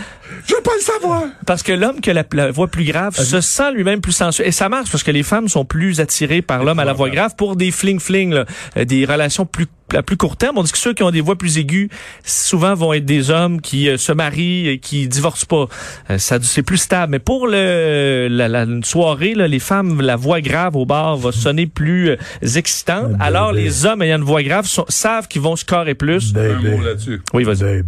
Je 0.47 0.55
veux 0.55 0.63
pas 0.63 0.73
le 0.77 0.83
savoir! 0.83 1.23
Parce 1.47 1.63
que 1.63 1.73
l'homme 1.73 2.01
qui 2.01 2.11
a 2.11 2.15
la, 2.15 2.25
la 2.33 2.51
voix 2.51 2.69
plus 2.69 2.85
grave 2.85 3.15
Ah, 3.19 3.25
se 3.25 3.41
sent 3.41 3.73
lui-même 3.73 4.01
plus 4.01 4.13
sensuel. 4.13 4.49
Et 4.49 4.53
ça 4.53 4.69
marche 4.69 4.91
parce 4.91 5.03
que 5.03 5.11
les 5.11 5.23
femmes 5.23 5.49
sont 5.49 5.65
plus 5.65 6.01
attirées 6.01 6.43
par 6.43 6.65
l'homme 6.65 6.79
à 6.79 6.85
la 6.85 6.93
voix 6.93 7.11
grave 7.11 7.35
pour 7.37 7.57
des 7.57 7.71
fling-fling, 7.71 8.33
là, 8.33 8.45
euh, 8.77 8.85
des 8.85 9.05
relations 9.05 9.47
plus 9.47 9.67
à 9.97 10.03
plus 10.03 10.19
court 10.19 10.37
terme. 10.37 10.59
On 10.59 10.63
dit 10.63 10.71
que 10.71 10.77
ceux 10.77 10.93
qui 10.93 11.03
ont 11.03 11.11
des 11.11 11.23
voix 11.23 11.37
plus 11.37 11.57
aiguës, 11.57 11.89
souvent 12.23 12.75
vont 12.75 12.93
être 12.93 13.07
des 13.07 13.31
hommes 13.31 13.63
qui 13.63 13.89
euh, 13.89 13.97
se 13.97 14.13
marient 14.13 14.69
et 14.69 14.79
qui 14.81 15.09
divorcent 15.09 15.47
pas. 15.47 15.67
Euh, 16.11 16.19
ça, 16.19 16.39
c'est 16.43 16.63
plus 16.63 16.77
stable. 16.77 17.13
Mais 17.13 17.19
pour 17.19 17.47
le, 17.47 18.29
la, 18.31 18.49
la- 18.49 18.65
une 18.65 18.85
soirée, 18.85 19.33
là, 19.35 19.49
les 19.49 19.59
femmes, 19.61 20.03
la 20.03 20.17
voix 20.17 20.43
grave 20.43 20.77
au 20.77 20.85
bar 20.85 21.17
va 21.17 21.33
sonner 21.33 21.67
plus 21.67 22.11
euh, 22.11 22.17
excitante. 22.89 23.17
Ah, 23.21 23.25
Alors 23.25 23.53
bébé. 23.53 23.65
les 23.65 23.87
hommes 23.87 24.03
ayant 24.03 24.17
une 24.19 24.25
voix 24.25 24.43
grave 24.43 24.67
sont- 24.67 24.85
savent 24.89 25.29
qu'ils 25.29 25.43
vont 25.43 25.57
scorer 25.57 25.95
plus. 25.95 26.35
Un 26.37 26.61
mot 26.61 26.83
là-dessus. 26.83 27.21
Oui, 27.35 27.45
vas-y. 27.45 27.83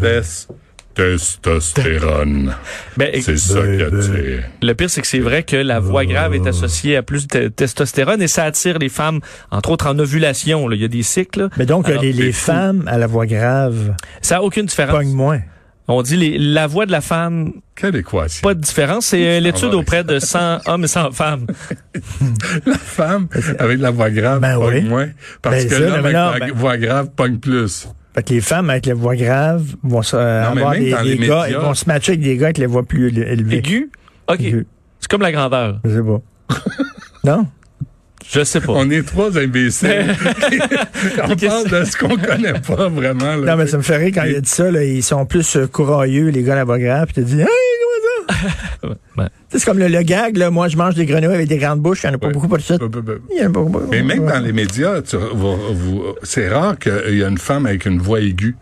Testostérone. 0.93 2.53
Ben, 2.97 3.11
C'est 3.23 3.37
ça 3.39 3.61
attire. 3.61 4.43
Le 4.61 4.73
pire, 4.75 4.91
c'est 4.91 5.01
que 5.01 5.07
c'est 5.07 5.21
vrai 5.21 5.45
que 5.45 5.57
la 5.57 5.79
voix 5.79 6.05
grave 6.05 6.35
est 6.35 6.47
associée 6.47 6.97
à 6.97 7.03
plus 7.03 7.29
de 7.29 7.49
testostérone 7.49 8.21
et 8.21 8.29
ça 8.29 8.45
attire 8.45 8.79
les 8.79 8.89
femmes, 8.89 9.21
entre 9.51 9.71
autres 9.71 9.87
en 9.87 9.99
ovulation. 9.99 10.67
là. 10.69 10.75
Il 10.77 10.83
y 10.83 10.85
a 10.85 10.89
des 10.89 11.03
cycles. 11.05 11.49
Mais 11.57 11.65
donc, 11.65 11.89
Alors, 11.89 12.03
les, 12.03 12.33
femmes 12.33 12.85
à 12.87 12.99
la 12.99 13.07
voix 13.07 13.27
grave 13.27 13.95
Ça 14.21 14.37
n'a 14.37 14.43
aucune 14.43 14.67
différence. 14.67 14.97
pognent 14.97 15.15
moins. 15.15 15.41
On 15.93 16.03
dit 16.03 16.17
les, 16.17 16.39
la 16.39 16.67
voix 16.67 16.87
de 16.87 16.93
la 16.93 17.01
femme, 17.01 17.53
Quelle 17.75 17.97
équation? 17.97 18.43
pas 18.43 18.55
de 18.55 18.61
différence. 18.61 19.07
C'est 19.07 19.27
euh, 19.39 19.41
l'étude 19.41 19.71
va 19.71 19.77
auprès 19.77 20.05
de 20.05 20.19
100 20.19 20.61
hommes 20.67 20.85
et 20.85 20.89
100 20.89 21.11
femmes. 21.13 21.47
La 22.67 22.75
femme 22.79 23.29
avec 23.59 23.81
la 23.81 23.91
voix 23.91 24.11
grave 24.11 24.41
Ben 24.41 24.59
pogne 24.59 24.83
oui. 24.85 24.89
moins. 24.89 25.09
Parce 25.43 25.57
Ben 25.65 25.69
que 25.69 25.75
l'homme 25.77 25.93
avec 25.95 26.13
non, 26.15 26.31
la 26.31 26.39
ben- 26.39 26.53
voix 26.53 26.77
grave 26.79 27.09
pogne 27.17 27.39
plus. 27.39 27.89
Fait 28.15 28.23
que 28.23 28.35
les 28.35 28.41
femmes 28.41 28.71
avec 28.71 28.87
la 28.87 28.95
voix 28.95 29.15
grave 29.17 29.65
vont 29.83 30.03
se, 30.03 30.17
euh, 30.17 30.43
Non, 30.45 30.51
avoir 30.57 30.73
des, 30.73 30.91
gars, 30.91 31.03
médias- 31.05 31.49
ils 31.49 31.57
vont 31.57 31.75
se 31.75 31.85
matcher 31.87 32.13
avec 32.13 32.23
des 32.23 32.37
gars 32.37 32.47
avec 32.47 32.59
les 32.59 32.67
voix 32.67 32.83
plus 32.83 33.09
éle- 33.11 33.27
élevées. 33.27 33.59
Aigu? 33.59 33.91
OK. 34.29 34.39
C'est 35.01 35.09
comme 35.11 35.23
la 35.23 35.33
grandeur. 35.33 35.81
Je 35.85 35.91
sais 35.91 36.03
pas. 36.03 36.21
non? 37.25 37.47
Je 38.29 38.45
sais 38.45 38.61
pas. 38.61 38.73
On 38.77 38.91
est 38.91 39.03
trois 39.07 39.37
imbéciles. 39.39 39.89
on 41.25 41.37
parle 41.37 41.69
de 41.69 41.85
ce 41.85 41.97
qu'on 41.97 42.17
connaît 42.17 42.61
pas 42.61 42.89
vraiment. 42.89 43.37
Là. 43.37 43.53
Non, 43.53 43.57
mais 43.57 43.67
ça 43.67 43.77
me 43.77 43.83
fait 43.83 43.97
rire 43.97 44.13
quand 44.15 44.25
il 44.25 44.37
a 44.37 44.41
dit 44.41 44.49
ça, 44.51 44.71
là, 44.71 44.85
ils 44.85 45.03
sont 45.03 45.25
plus 45.27 45.57
euh, 45.57 45.67
courailleux, 45.67 46.29
les 46.29 46.43
gars 46.43 46.53
à 46.53 46.57
la 46.57 46.65
voix 46.65 46.79
grave, 46.79 47.07
puis 47.07 47.15
tu 47.15 47.23
dis, 47.25 47.41
hey, 47.41 47.47
sais, 49.51 49.59
C'est 49.59 49.65
comme 49.65 49.79
le, 49.79 49.89
le 49.89 50.03
gag, 50.03 50.37
là, 50.37 50.51
moi 50.51 50.69
je 50.69 50.77
mange 50.77 50.95
des 50.95 51.07
grenouilles 51.07 51.35
avec 51.35 51.49
des 51.49 51.59
grandes 51.59 51.81
bouches, 51.81 52.03
il 52.05 52.09
n'y 52.09 52.13
en 52.13 52.17
a 52.17 52.19
pas 52.19 52.29
Ouais. 52.29 52.33
beaucoup 52.33 52.49
pour 52.49 52.61
ça. 52.61 52.77
Il 53.31 53.39
y 53.39 53.43
en 53.45 53.51
a 53.51 53.53
pas 53.53 53.61
beaucoup. 53.63 53.87
Mais 53.91 54.03
même 54.03 54.27
dans 54.27 54.39
les 54.39 54.53
médias, 54.53 55.03
tu- 55.03 55.17
vous- 55.17 55.57
vous- 55.75 56.05
c'est 56.23 56.49
rare 56.49 56.79
qu'il 56.79 57.17
y 57.19 57.25
a 57.25 57.29
une 57.29 57.39
femme 57.39 57.67
avec 57.67 57.87
une 57.87 57.99
voix 58.01 58.21
aiguë. 58.21 58.55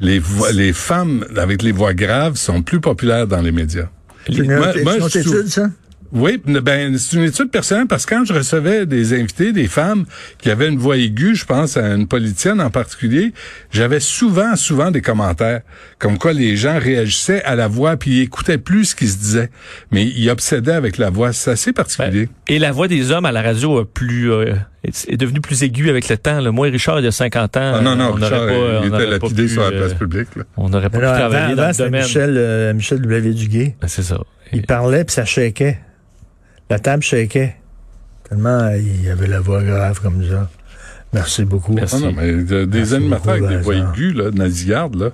Les, 0.00 0.18
voix- 0.18 0.50
les 0.50 0.72
femmes 0.72 1.24
avec 1.36 1.62
les 1.62 1.70
voix 1.72 1.94
graves 1.94 2.34
sont 2.34 2.62
plus 2.62 2.80
populaires 2.80 3.28
dans 3.28 3.40
les 3.40 3.52
médias. 3.52 3.86
C'est 4.26 4.34
une 4.38 4.56
Moi- 4.56 4.72
étude, 5.06 5.46
ça? 5.48 5.68
Oui, 6.12 6.40
ben 6.44 6.98
c'est 6.98 7.16
une 7.16 7.22
étude 7.24 7.50
personnelle 7.50 7.86
parce 7.86 8.04
que 8.04 8.14
quand 8.14 8.24
je 8.26 8.34
recevais 8.34 8.84
des 8.84 9.14
invités, 9.14 9.52
des 9.52 9.66
femmes 9.66 10.04
qui 10.38 10.50
avaient 10.50 10.68
une 10.68 10.78
voix 10.78 10.98
aiguë, 10.98 11.34
je 11.34 11.46
pense 11.46 11.78
à 11.78 11.94
une 11.94 12.06
politicienne 12.06 12.60
en 12.60 12.68
particulier, 12.68 13.32
j'avais 13.70 13.98
souvent, 14.00 14.54
souvent 14.56 14.90
des 14.90 15.00
commentaires 15.00 15.62
comme 15.98 16.18
quoi 16.18 16.34
les 16.34 16.56
gens 16.56 16.78
réagissaient 16.78 17.42
à 17.44 17.54
la 17.54 17.66
voix 17.66 17.96
puis 17.96 18.10
ils 18.18 18.22
écoutaient 18.22 18.58
plus 18.58 18.86
ce 18.86 18.94
qui 18.94 19.08
se 19.08 19.16
disait, 19.18 19.50
mais 19.90 20.04
ils 20.04 20.28
obsédaient 20.28 20.72
avec 20.72 20.98
la 20.98 21.08
voix. 21.08 21.32
C'est 21.32 21.52
assez 21.52 21.72
particulier. 21.72 22.28
Et 22.46 22.58
la 22.58 22.72
voix 22.72 22.88
des 22.88 23.10
hommes 23.10 23.24
à 23.24 23.32
la 23.32 23.40
radio 23.40 23.78
a 23.78 23.84
plus 23.86 24.30
euh, 24.30 24.54
est 24.84 25.16
devenue 25.16 25.40
plus 25.40 25.62
aiguë 25.62 25.88
avec 25.88 26.08
le 26.10 26.18
temps. 26.18 26.40
Là. 26.40 26.50
Moi, 26.52 26.68
Richard, 26.68 27.00
il 27.00 27.04
y 27.04 27.08
a 27.08 27.12
50 27.12 27.56
ans, 27.56 27.72
Ah 27.76 27.80
non, 27.80 27.96
non, 27.96 28.12
on 28.14 28.18
n'aurait 28.18 28.38
Richard, 28.38 28.46
pas, 28.48 28.52
il 28.52 28.92
on 28.92 28.96
était 28.98 29.10
lapidé 29.10 29.42
pu, 29.44 29.48
sur 29.48 29.62
la 29.62 29.68
euh, 29.68 29.78
place 29.78 29.94
publique. 29.94 30.36
là. 30.36 30.42
On 30.58 30.68
n'aurait 30.68 30.90
pas 30.90 30.98
pu 30.98 31.04
travailler 31.04 31.36
avant, 31.36 31.54
dans 31.54 31.62
avant, 31.62 31.68
le 31.68 31.72
c'était 31.72 31.84
domaine. 31.84 32.02
Michel, 32.02 32.34
euh, 32.36 32.74
Michel 32.74 33.00
W. 33.00 33.30
Duguay. 33.32 33.76
Ben, 33.80 33.88
C'est 33.88 34.02
ça. 34.02 34.18
Il 34.52 34.62
parlait 34.62 35.04
puis 35.04 35.14
ça 35.14 35.24
shakeait. 35.24 35.78
La 36.72 36.78
table 36.78 37.02
shakeait. 37.02 37.54
Tellement 38.26 38.48
euh, 38.60 38.78
il 38.78 39.06
avait 39.10 39.26
la 39.26 39.40
voix 39.40 39.62
grave 39.62 40.00
comme 40.00 40.26
ça. 40.26 40.48
Merci 41.12 41.44
beaucoup. 41.44 41.74
Merci. 41.74 41.96
Ah 41.98 42.06
non, 42.06 42.14
mais 42.16 42.32
de- 42.32 42.64
des 42.64 42.78
Merci 42.78 42.94
animateurs 42.94 43.34
beaucoup, 43.34 43.44
avec 43.44 43.58
des 43.58 43.62
voix 43.62 43.74
aiguës, 43.74 44.14
là, 44.14 44.30
nasillardes, 44.30 44.94
là. 44.94 45.10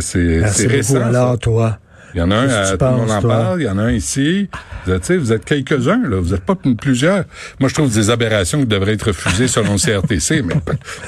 c'est 0.48 0.62
beaucoup. 0.64 0.76
récent. 0.76 0.94
ça. 0.94 1.06
Alors, 1.08 1.38
toi, 1.38 1.78
Il 2.14 2.20
y 2.20 2.22
en 2.22 2.30
a 2.30 2.34
un, 2.36 2.48
à, 2.48 2.70
tu 2.72 2.78
tout 2.78 2.84
le 2.86 2.90
monde 2.92 3.00
penses, 3.08 3.10
en 3.12 3.20
toi? 3.20 3.36
parle, 3.36 3.60
il 3.60 3.64
y 3.66 3.68
en 3.68 3.76
a 3.76 3.82
un 3.82 3.90
ici. 3.92 4.48
Vous 4.86 4.92
êtes, 4.92 5.12
vous 5.12 5.38
quelques-uns, 5.40 6.08
là. 6.08 6.16
Vous 6.18 6.30
n'êtes 6.30 6.46
pas 6.46 6.54
plusieurs. 6.78 7.24
Moi, 7.58 7.68
je 7.68 7.74
trouve 7.74 7.92
des 7.94 8.08
aberrations 8.08 8.60
qui 8.60 8.66
devraient 8.66 8.94
être 8.94 9.08
refusées 9.08 9.48
selon 9.48 9.74
le 9.74 9.78
CRTC, 9.78 10.40
mais 10.46 10.54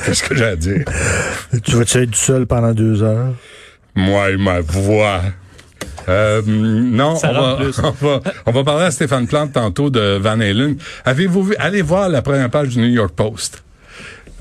qu'est-ce 0.04 0.22
que 0.22 0.34
j'ai 0.36 0.44
à 0.44 0.56
dire? 0.56 0.84
tu 1.64 1.76
vas-tu 1.76 1.96
être 2.02 2.14
seul 2.14 2.44
pendant 2.46 2.74
deux 2.74 3.02
heures? 3.02 3.32
Moi 3.94 4.32
et 4.32 4.36
ma 4.36 4.60
voix. 4.60 5.22
Euh, 6.08 6.42
non, 6.46 7.14
on 7.22 7.32
va, 7.32 7.58
on, 7.82 8.06
va, 8.06 8.20
on 8.46 8.52
va 8.52 8.64
parler 8.64 8.84
à 8.84 8.90
Stéphane 8.90 9.26
Plante 9.26 9.52
tantôt 9.52 9.90
de 9.90 10.18
Van 10.20 10.40
Halen. 10.40 10.76
Avez-vous 11.04 11.44
vu, 11.44 11.54
allez 11.58 11.82
voir 11.82 12.08
la 12.08 12.22
première 12.22 12.50
page 12.50 12.68
du 12.68 12.80
New 12.80 12.88
York 12.88 13.12
Post. 13.14 13.62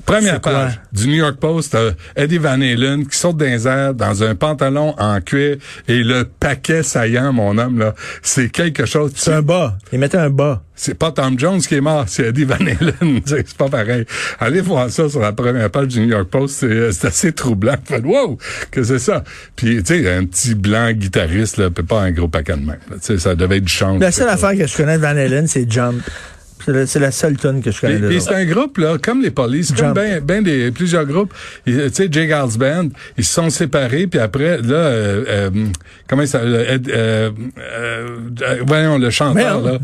Première 0.04 0.40
page 0.40 0.80
du 0.92 1.08
New 1.08 1.14
York 1.14 1.36
Post, 1.38 1.74
euh, 1.74 1.92
Eddie 2.16 2.38
Van 2.38 2.60
Halen 2.60 3.06
qui 3.06 3.16
saute 3.16 3.36
dans 3.36 3.46
les 3.46 3.66
airs 3.66 3.94
dans 3.94 4.22
un 4.22 4.34
pantalon 4.34 4.94
en 4.98 5.20
cuir 5.20 5.56
et 5.88 6.02
le 6.02 6.24
paquet 6.24 6.82
saillant, 6.82 7.32
mon 7.32 7.56
homme, 7.56 7.78
là, 7.78 7.94
c'est 8.20 8.50
quelque 8.50 8.84
chose. 8.84 9.12
C'est 9.14 9.32
un 9.32 9.42
bas. 9.42 9.78
Il 9.92 9.98
mettait 9.98 10.18
un 10.18 10.30
bas. 10.30 10.62
C'est 10.74 10.94
pas 10.94 11.12
Tom 11.12 11.38
Jones 11.38 11.60
qui 11.60 11.76
est 11.76 11.80
mort, 11.80 12.04
c'est 12.08 12.28
Eddie 12.28 12.44
Van 12.44 12.56
Halen. 12.56 13.20
c'est 13.24 13.56
pas 13.56 13.68
pareil. 13.68 14.04
Allez 14.40 14.60
voir 14.60 14.90
ça 14.90 15.08
sur 15.08 15.20
la 15.20 15.32
première 15.32 15.70
page 15.70 15.88
du 15.88 16.00
New 16.00 16.08
York 16.08 16.28
Post. 16.28 16.56
C'est, 16.60 16.66
euh, 16.66 16.90
assez 17.02 17.32
troublant. 17.32 17.76
Wow, 18.02 18.38
que 18.70 18.82
c'est 18.82 18.98
ça. 18.98 19.22
Puis, 19.54 19.82
tu 19.82 20.02
sais, 20.02 20.12
un 20.12 20.24
petit 20.24 20.54
blanc 20.54 20.90
guitariste, 20.92 21.58
là, 21.58 21.70
peut 21.70 21.84
pas 21.84 22.00
un 22.00 22.10
gros 22.10 22.28
paquet 22.28 22.56
de 22.56 22.66
là. 22.66 22.74
Tu 22.94 22.98
sais, 23.00 23.18
ça 23.18 23.34
devait 23.34 23.58
être 23.58 23.64
du 23.64 23.72
chant. 23.72 23.98
La 23.98 24.10
seule 24.10 24.28
affaire 24.28 24.56
que 24.56 24.66
je 24.66 24.76
connais 24.76 24.96
de 24.96 25.02
Van 25.02 25.08
Halen, 25.08 25.46
c'est 25.46 25.70
Jump. 25.70 26.02
C'est 26.64 26.98
la, 26.98 27.10
seule 27.10 27.36
tune 27.36 27.62
que 27.62 27.70
je 27.70 27.80
connais 27.80 27.96
puis 27.98 28.14
l'autre. 28.14 28.26
c'est 28.28 28.34
un 28.34 28.44
groupe, 28.44 28.78
là, 28.78 28.96
comme 29.02 29.22
les 29.22 29.30
polices, 29.30 29.72
comme 29.72 29.92
ben, 29.92 30.20
ben 30.20 30.42
des, 30.42 30.70
plusieurs 30.70 31.04
groupes. 31.06 31.32
Et, 31.66 31.72
Tu 31.90 31.90
sais, 31.94 32.08
Jay 32.10 32.26
Band, 32.28 32.88
ils 33.18 33.24
se 33.24 33.32
sont 33.32 33.50
séparés, 33.50 34.06
puis 34.06 34.20
après, 34.20 34.58
là, 34.58 34.74
euh, 34.74 35.24
euh, 35.28 35.50
comment 36.08 36.22
il 36.22 36.28
s'appelle? 36.28 36.52
euh, 36.54 36.78
euh, 36.88 37.30
euh, 38.42 38.56
voyons, 38.66 38.98
le 38.98 39.10
chanteur, 39.10 39.34
Merde. 39.62 39.64
là. 39.66 39.78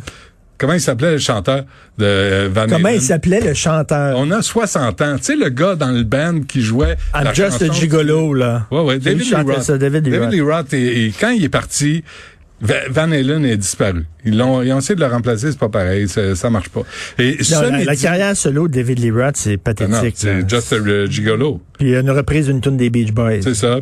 Comment 0.61 0.73
il 0.73 0.81
s'appelait, 0.81 1.13
le 1.13 1.19
chanteur 1.19 1.65
de 1.99 2.05
euh, 2.05 2.49
Van 2.53 2.67
Comment 2.69 2.89
Halen? 2.89 3.01
il 3.01 3.01
s'appelait 3.01 3.41
le 3.41 3.55
chanteur? 3.55 4.17
On 4.19 4.29
a 4.33 4.43
60 4.43 5.01
ans. 5.03 5.17
Tu 5.19 5.23
sais, 5.23 5.37
le 5.37 5.51
gars 5.51 5.77
dans 5.77 5.93
le 5.93 6.03
band 6.03 6.41
qui 6.49 6.63
jouait. 6.63 6.97
I'm 7.15 7.23
la 7.25 7.33
just 7.33 7.63
a 7.63 7.67
chanson- 7.67 7.73
gigolo, 7.75 8.35
là. 8.35 8.67
Ouais, 8.73 8.81
ouais, 8.83 8.99
David 8.99 9.21
Lee 9.29 9.35
Roth. 9.37 9.63
ça, 9.63 9.79
David 9.79 10.09
Lee 10.09 10.19
Roth. 10.19 10.33
Lee 10.33 10.41
Roth, 10.41 10.75
et, 10.75 11.07
et 11.07 11.13
quand 11.13 11.31
il 11.31 11.45
est 11.45 11.49
parti, 11.49 12.03
Van 12.61 13.11
Halen 13.13 13.45
est 13.45 13.57
disparu. 13.57 14.05
Ils 14.25 14.37
l'ont, 14.37 14.63
ils 14.63 14.73
ont 14.73 14.79
essayé 14.79 14.97
de 14.97 15.01
le 15.01 15.07
remplacer, 15.07 15.51
c'est 15.53 15.59
pas 15.59 15.69
pareil, 15.69 16.09
ça, 16.09 16.35
ça 16.35 16.51
marche 16.51 16.69
pas. 16.71 16.83
Et 17.19 17.39
Non, 17.53 17.63
la, 17.71 17.85
la 17.85 17.97
carrière 17.97 18.37
solo 18.37 18.67
de 18.67 18.73
David 18.75 18.99
Lee 18.99 19.11
Roth, 19.13 19.37
c'est 19.37 19.55
Ah 19.55 19.73
pathétique. 19.73 20.15
c'est 20.17 20.49
Just 20.49 20.73
a 20.73 20.77
euh, 20.77 21.07
Gigolo. 21.07 21.61
Puis 21.79 21.89
il 21.89 21.93
y 21.93 21.97
a 21.97 22.01
une 22.01 22.11
reprise 22.11 22.47
d'une 22.47 22.61
tune 22.61 22.77
des 22.77 22.91
Beach 22.91 23.13
Boys. 23.13 23.43
C'est 23.43 23.55
ça. 23.55 23.79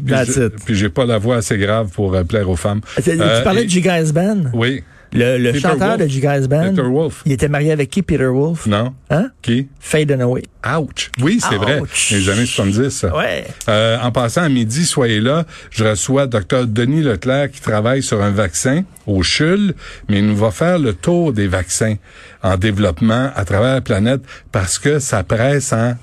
Puis 0.64 0.74
j'ai- 0.74 0.88
pas 0.90 1.06
la 1.06 1.18
voix 1.18 1.36
assez 1.36 1.56
grave 1.58 1.88
pour 1.90 2.14
euh, 2.14 2.22
plaire 2.24 2.48
aux 2.50 2.56
femmes. 2.56 2.80
Tu, 2.96 3.02
tu 3.02 3.10
Euh, 3.18 3.42
parlais 3.42 3.62
et- 3.62 3.64
de 3.64 3.70
Gigas 3.70 4.12
Band? 4.12 4.44
Oui. 4.52 4.82
Le, 5.16 5.38
le 5.38 5.58
chanteur 5.58 5.88
Wolf. 5.90 6.00
de 6.02 6.06
Gigas 6.06 6.46
Band, 6.46 6.70
Peter 6.70 6.82
Wolf. 6.82 7.22
il 7.26 7.32
était 7.32 7.48
marié 7.48 7.72
avec 7.72 7.90
qui, 7.90 8.02
Peter 8.02 8.26
Wolf? 8.26 8.66
Non. 8.66 8.94
Hein? 9.10 9.30
Qui? 9.42 9.68
Faye 9.80 10.06
Dunaway. 10.06 10.42
Ouch. 10.78 11.10
Oui, 11.20 11.40
c'est 11.40 11.56
vrai. 11.56 11.80
Ouch. 11.80 12.10
Les 12.12 12.28
années 12.28 12.46
70, 12.46 12.90
ça. 12.90 13.16
Ouais. 13.16 13.44
Euh, 13.68 13.98
en 14.02 14.10
passant 14.12 14.42
à 14.42 14.48
midi, 14.48 14.84
soyez 14.84 15.20
là. 15.20 15.44
Je 15.70 15.84
reçois 15.84 16.26
Dr 16.26 16.66
Denis 16.66 17.02
Leclerc 17.02 17.50
qui 17.52 17.60
travaille 17.60 18.02
sur 18.02 18.22
un 18.22 18.30
vaccin 18.30 18.82
au 19.06 19.22
CHUL, 19.22 19.74
mais 20.08 20.18
il 20.18 20.26
nous 20.26 20.36
va 20.36 20.50
faire 20.50 20.78
le 20.78 20.92
tour 20.92 21.32
des 21.32 21.46
vaccins 21.46 21.94
en 22.42 22.56
développement 22.56 23.30
à 23.34 23.44
travers 23.44 23.74
la 23.74 23.80
planète 23.80 24.22
parce 24.52 24.78
que 24.78 24.98
ça 24.98 25.22
presse 25.22 25.72
en 25.72 25.94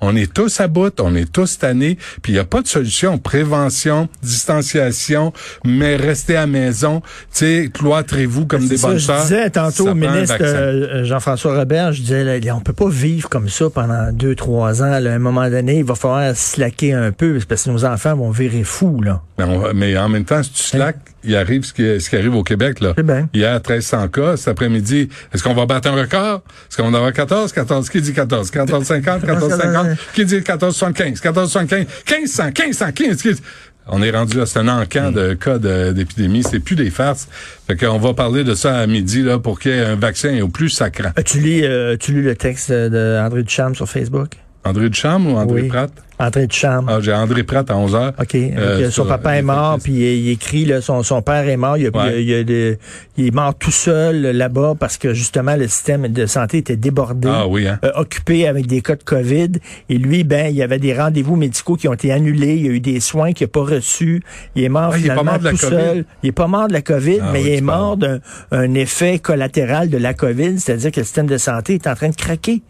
on 0.00 0.14
est 0.16 0.32
tous 0.32 0.60
à 0.60 0.68
bout, 0.68 0.98
on 1.00 1.14
est 1.14 1.30
tous 1.30 1.58
tannés, 1.58 1.96
puis 2.22 2.32
il 2.32 2.34
n'y 2.36 2.40
a 2.40 2.44
pas 2.44 2.62
de 2.62 2.66
solution. 2.68 3.18
Prévention, 3.18 4.08
distanciation, 4.22 5.32
mais 5.64 5.96
restez 5.96 6.36
à 6.36 6.40
la 6.40 6.46
maison, 6.46 7.00
tu 7.00 7.06
sais, 7.32 7.70
cloîtrez-vous 7.72 8.46
comme 8.46 8.66
des 8.66 8.76
ça, 8.76 8.88
bonnes 8.88 8.98
je 8.98 9.12
disais 9.22 9.50
tantôt 9.50 9.88
au 9.88 9.94
ministre 9.94 10.36
euh, 10.40 11.04
Jean-François 11.04 11.56
Robert, 11.56 11.92
je 11.92 12.02
disais, 12.02 12.24
là, 12.38 12.54
on 12.56 12.60
peut 12.60 12.72
pas 12.72 12.88
vivre 12.88 13.28
comme 13.28 13.48
ça 13.48 13.70
pendant 13.70 14.12
deux, 14.12 14.34
trois 14.34 14.82
ans. 14.82 14.98
là. 14.98 15.12
à 15.12 15.14
un 15.14 15.18
moment 15.18 15.48
donné, 15.50 15.78
il 15.78 15.84
va 15.84 15.94
falloir 15.94 16.34
slacker 16.36 16.92
un 16.92 17.12
peu 17.12 17.38
parce 17.48 17.64
que 17.64 17.70
nos 17.70 17.84
enfants 17.84 18.14
vont 18.16 18.30
virer 18.30 18.64
fous. 18.64 19.00
Là. 19.02 19.22
Mais, 19.38 19.44
on- 19.44 19.74
mais 19.74 19.96
en 19.96 20.08
même 20.08 20.24
temps, 20.24 20.42
si 20.42 20.50
tu 20.52 20.62
slack, 20.62 20.96
il 21.26 21.36
arrive 21.36 21.64
ce 21.64 21.72
qui, 21.72 22.00
ce 22.00 22.08
qui 22.10 22.16
arrive 22.16 22.34
au 22.34 22.42
Québec. 22.42 22.80
Là. 22.80 22.94
Bien. 23.02 23.28
Hier, 23.34 23.54
1300 23.54 24.08
cas. 24.08 24.36
Cet 24.36 24.48
après-midi, 24.48 25.08
est-ce 25.34 25.42
qu'on 25.42 25.54
va 25.54 25.66
battre 25.66 25.88
un 25.88 25.94
record? 25.96 26.42
Est-ce 26.70 26.76
qu'on 26.76 26.90
va 26.90 26.98
avoir 26.98 27.12
14? 27.12 27.52
14, 27.52 27.88
qui 27.90 28.00
dit 28.00 28.12
14? 28.12 28.50
1450, 28.52 29.22
1450, 29.22 29.96
qui 30.14 30.24
dit 30.24 30.34
1475? 30.36 31.20
1475, 31.22 31.86
1500, 32.08 32.44
1500, 32.56 32.86
1500. 32.98 33.22
qui- 33.34 33.42
On 33.88 34.02
est 34.02 34.10
rendu 34.10 34.36
c'est 34.46 34.58
un 34.58 34.66
encan 34.66 35.12
de 35.12 35.34
cas 35.34 35.58
de- 35.58 35.92
d'épidémie. 35.92 36.42
C'est 36.42 36.58
plus 36.58 36.74
des 36.74 36.90
farces. 36.90 37.28
Fait 37.68 37.76
qu'on 37.76 37.98
va 37.98 38.14
parler 38.14 38.42
de 38.42 38.54
ça 38.56 38.78
à 38.78 38.86
midi, 38.88 39.22
là, 39.22 39.38
pour 39.38 39.60
qu'il 39.60 39.70
y 39.70 39.74
ait 39.74 39.80
un 39.84 39.94
vaccin 39.94 40.40
au 40.40 40.48
plus 40.48 40.70
sacrant. 40.70 41.10
As-tu 41.14 41.38
lu, 41.38 41.60
euh, 41.62 41.94
as-tu 41.94 42.10
lu 42.12 42.22
le 42.22 42.34
texte 42.34 42.72
de 42.72 43.20
André 43.24 43.44
Ducharme 43.44 43.76
sur 43.76 43.88
Facebook? 43.88 44.30
André 44.66 44.88
Duchamp 44.90 45.24
ou 45.26 45.36
André 45.36 45.62
Oui. 45.62 45.68
Pratt? 45.68 45.90
André 46.18 46.46
Ducharme. 46.46 46.86
Ah, 46.88 46.98
j'ai 47.02 47.12
André 47.12 47.42
Pratt 47.42 47.70
à 47.70 47.76
11 47.76 47.94
heures. 47.94 48.12
OK. 48.18 48.34
Euh, 48.34 48.86
son 48.86 48.90
sur, 48.90 49.06
papa 49.06 49.32
euh, 49.32 49.34
est 49.34 49.42
mort, 49.42 49.72
Facebook. 49.74 49.82
puis 49.84 49.92
il, 49.92 50.24
il 50.26 50.30
écrit, 50.30 50.64
là, 50.64 50.80
son, 50.80 51.02
son 51.02 51.20
père 51.20 51.46
est 51.46 51.58
mort. 51.58 51.76
Il, 51.76 51.88
a- 51.88 51.90
Ouais. 51.90 52.22
il 52.24 52.32
a- 52.32 52.38
il 52.38 52.40
a 52.40 52.44
de- 52.44 52.78
il 53.18 53.26
est 53.26 53.34
mort 53.34 53.54
tout 53.54 53.70
seul 53.70 54.24
euh, 54.24 54.32
là-bas 54.32 54.76
parce 54.80 54.96
que 54.96 55.12
justement 55.12 55.56
le 55.56 55.68
système 55.68 56.08
de 56.08 56.24
santé 56.24 56.56
était 56.56 56.76
débordé. 56.76 57.28
Ah 57.30 57.46
oui, 57.46 57.68
hein? 57.68 57.78
euh, 57.84 57.90
occupé 57.96 58.48
avec 58.48 58.66
des 58.66 58.80
cas 58.80 58.96
de 58.96 59.02
COVID. 59.02 59.52
Et 59.90 59.98
lui, 59.98 60.24
ben, 60.24 60.46
il 60.48 60.56
y 60.56 60.62
avait 60.62 60.78
des 60.78 60.94
rendez-vous 60.94 61.36
médicaux 61.36 61.76
qui 61.76 61.86
ont 61.86 61.92
été 61.92 62.10
annulés. 62.12 62.54
Il 62.56 62.64
y 62.64 62.68
a 62.70 62.72
eu 62.72 62.80
des 62.80 63.00
soins 63.00 63.32
qu'il 63.34 63.44
n'a 63.44 63.50
pas 63.50 63.64
reçus. 63.74 64.22
Il 64.54 64.64
est 64.64 64.70
mort 64.70 64.92
Ah, 64.94 64.96
il 64.98 65.04
est 65.04 65.08
pas 65.08 65.12
finalement 65.12 65.32
mort 65.32 65.38
de 65.40 65.44
la 65.44 65.50
tout 65.50 65.56
COVID? 65.58 65.70
seul. 65.76 66.04
Il 66.22 66.28
est 66.30 66.32
pas 66.32 66.46
mort 66.46 66.68
de 66.68 66.72
la 66.72 66.80
COVID, 66.82 67.18
Ah 67.20 67.28
mais 67.30 67.42
oui, 67.42 67.48
il 67.48 67.52
est 67.56 67.60
mort 67.60 67.98
d'un 67.98 68.20
un 68.52 68.72
effet 68.72 69.18
collatéral 69.18 69.90
de 69.90 69.98
la 69.98 70.14
COVID, 70.14 70.58
c'est-à-dire 70.60 70.92
que 70.92 71.00
le 71.00 71.04
système 71.04 71.26
de 71.26 71.36
santé 71.36 71.74
est 71.74 71.86
en 71.86 71.94
train 71.94 72.08
de 72.08 72.16
craquer. 72.16 72.62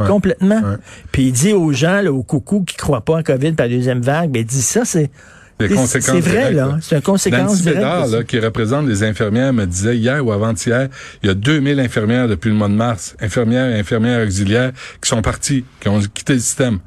Ouais. 0.00 0.06
Complètement. 0.08 0.60
Ouais. 0.60 0.76
Puis 1.12 1.24
il 1.24 1.32
dit 1.32 1.52
aux 1.52 1.72
gens, 1.72 2.00
là, 2.02 2.12
aux 2.12 2.24
coucous 2.24 2.64
qui 2.64 2.76
croient 2.76 3.04
pas 3.04 3.18
en 3.18 3.22
COVID 3.22 3.52
par 3.52 3.66
la 3.66 3.72
deuxième 3.74 4.00
vague, 4.00 4.30
ben, 4.30 4.40
il 4.40 4.46
dit 4.46 4.60
ça, 4.62 4.84
c'est, 4.84 5.10
c'est 5.60 5.68
vrai, 5.68 6.20
directes, 6.20 6.52
là. 6.54 6.78
C'est 6.80 6.96
une 6.96 7.02
conséquence 7.02 7.40
Nancy 7.40 7.62
directe. 7.62 7.78
Bédard, 7.78 8.06
là, 8.08 8.24
qui 8.24 8.40
représente 8.40 8.88
les 8.88 9.04
infirmières, 9.04 9.52
me 9.52 9.66
disait 9.66 9.96
hier 9.96 10.26
ou 10.26 10.32
avant-hier, 10.32 10.88
il 11.22 11.28
y 11.28 11.30
a 11.30 11.34
2000 11.34 11.78
infirmières 11.78 12.26
depuis 12.26 12.48
le 12.48 12.56
mois 12.56 12.68
de 12.68 12.74
mars, 12.74 13.14
infirmières 13.20 13.70
et 13.70 13.78
infirmières 13.78 14.26
auxiliaires, 14.26 14.72
qui 15.00 15.08
sont 15.08 15.22
parties, 15.22 15.64
qui 15.78 15.88
ont 15.88 16.00
quitté 16.00 16.32
le 16.32 16.38
système, 16.40 16.80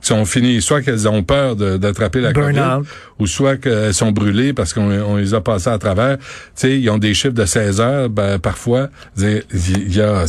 qui 0.00 0.08
sont 0.08 0.24
finies, 0.24 0.62
soit 0.62 0.80
qu'elles 0.80 1.06
ont 1.06 1.22
peur 1.22 1.56
d'attraper 1.56 2.22
la 2.22 2.32
COVID, 2.32 2.80
ou 3.18 3.26
soit 3.26 3.58
qu'elles 3.58 3.92
sont 3.92 4.10
brûlées 4.10 4.54
parce 4.54 4.72
qu'on 4.72 4.90
on 4.90 5.16
les 5.16 5.34
a 5.34 5.42
passées 5.42 5.68
à 5.68 5.78
travers. 5.78 6.16
Tu 6.16 6.24
sais, 6.54 6.80
ils 6.80 6.88
ont 6.88 6.98
des 6.98 7.12
chiffres 7.12 7.34
de 7.34 7.44
16 7.44 7.80
heures, 7.82 8.08
ben, 8.08 8.38
parfois. 8.38 8.88
Il 9.18 9.94
y 9.94 10.00
a... 10.00 10.24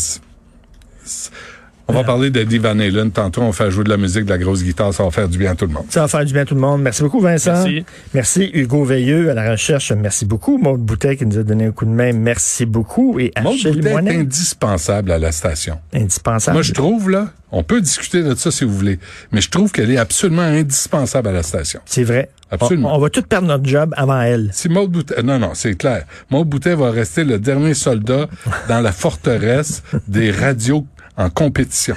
On 1.88 1.94
va 1.94 2.04
parler 2.04 2.30
d'Eddie 2.32 2.58
Van 2.58 2.78
Halen. 2.80 3.12
Tantôt, 3.12 3.42
on 3.42 3.52
fait 3.52 3.70
jouer 3.70 3.84
de 3.84 3.90
la 3.90 3.98
musique, 3.98 4.26
de 4.26 4.30
la 4.30 4.38
grosse 4.38 4.64
guitare. 4.64 4.94
Ça 4.94 5.04
va 5.04 5.12
faire 5.12 5.30
du 5.30 5.38
bien 5.38 5.52
à 5.52 5.56
tout 5.56 5.66
le 5.68 5.74
monde. 5.74 5.86
Ça 5.90 6.02
va 6.02 6.08
faire 6.08 6.26
du 6.26 6.34
bien 6.34 6.42
à 6.42 6.46
tout 6.46 6.56
le 6.56 6.62
monde. 6.62 6.82
Merci 6.82 7.04
beaucoup, 7.04 7.20
Vincent. 7.22 7.54
Merci. 7.54 7.86
Merci, 8.14 8.50
Hugo 8.54 8.84
Veilleux 8.84 9.30
à 9.30 9.34
la 9.34 9.52
recherche. 9.52 9.92
Merci 9.92 10.26
beaucoup. 10.26 10.58
Maud 10.58 10.82
Boutet 10.82 11.16
qui 11.16 11.26
nous 11.26 11.38
a 11.38 11.44
donné 11.44 11.66
un 11.66 11.72
coup 11.72 11.86
de 11.86 11.92
main. 11.92 12.12
Merci 12.14 12.66
beaucoup. 12.66 13.20
Et 13.20 13.32
Maud 13.42 13.54
Achille 13.54 13.82
Boutet 13.82 13.90
est 13.92 14.20
indispensable 14.20 15.12
à 15.12 15.20
la 15.20 15.32
station. 15.32 15.78
indispensable. 15.94 16.56
Moi, 16.56 16.64
je 16.64 16.74
trouve, 16.74 17.10
là, 17.12 17.30
on 17.52 17.62
peut 17.64 17.82
discuter 17.82 18.24
de 18.24 18.34
ça 18.36 18.50
si 18.52 18.66
vous 18.66 18.74
voulez, 18.74 19.00
mais 19.32 19.42
je 19.42 19.50
trouve 19.50 19.72
qu'elle 19.72 19.92
est 19.92 19.98
absolument 19.98 20.42
indispensable 20.42 21.28
à 21.30 21.32
la 21.32 21.44
station. 21.44 21.80
C'est 21.86 22.04
vrai. 22.04 22.30
Absolument. 22.52 22.94
On, 22.94 22.98
on 22.98 23.00
va 23.00 23.10
tout 23.10 23.22
perdre 23.24 23.48
notre 23.48 23.66
job 23.66 23.94
avant 23.98 24.22
elle. 24.22 24.50
Si 24.54 24.70
Maud 24.70 24.92
Boutet, 24.92 25.22
non, 25.24 25.40
non, 25.40 25.52
c'est 25.54 25.76
clair. 25.76 26.06
Maud 26.32 26.48
Boutet 26.48 26.76
va 26.76 26.90
rester 26.92 27.24
le 27.24 27.40
dernier 27.40 27.74
soldat 27.74 28.28
dans 28.70 28.82
la 28.82 28.92
forteresse 28.92 29.84
des 30.08 30.32
radios 30.32 30.86
en 31.18 31.30
compétition. 31.30 31.96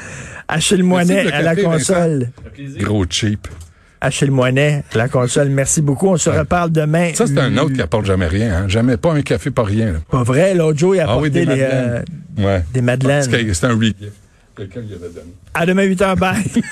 Achille 0.49 0.83
Moinet 0.83 1.31
à 1.33 1.43
la 1.43 1.55
console. 1.57 2.31
Gros 2.79 3.05
cheap. 3.09 3.49
Achille 4.01 4.31
Moinet, 4.31 4.85
la 4.95 5.09
console. 5.09 5.49
Merci 5.49 5.83
beaucoup. 5.83 6.07
On 6.09 6.17
se 6.17 6.31
reparle 6.31 6.71
demain. 6.71 7.11
Ça, 7.15 7.27
c'est 7.27 7.39
un 7.39 7.57
autre 7.59 7.75
qui 7.75 7.83
apporte 7.83 8.07
jamais 8.07 8.29
rien. 8.29 8.57
Hein? 8.63 8.69
Jamais 8.69 8.97
pas 8.97 9.13
un 9.13 9.23
café, 9.23 9.51
pas 9.51 9.65
rien. 9.65 9.93
là. 9.93 9.99
Pas 10.09 10.23
vrai, 10.23 10.55
l'autre 10.55 10.79
jour, 10.79 10.95
il 10.95 11.01
a 11.01 11.05
Ah 11.09 11.19
oui, 11.19 11.29
apporté 11.29 11.31
des 11.31 11.41
les, 11.41 11.47
madeleines. 11.47 12.05
euh, 12.39 12.45
Ouais. 12.45 12.65
des 12.73 12.81
madeleines. 12.81 13.23
C'est 13.53 13.65
un 13.67 13.75
regift. 13.77 13.97
Quelqu'un 14.57 14.81
lui 14.81 14.95
avait 14.95 15.09
donné? 15.09 15.35
À 15.55 15.67
demain 15.67 15.85
8h. 15.85 16.17
Bye. 16.17 16.45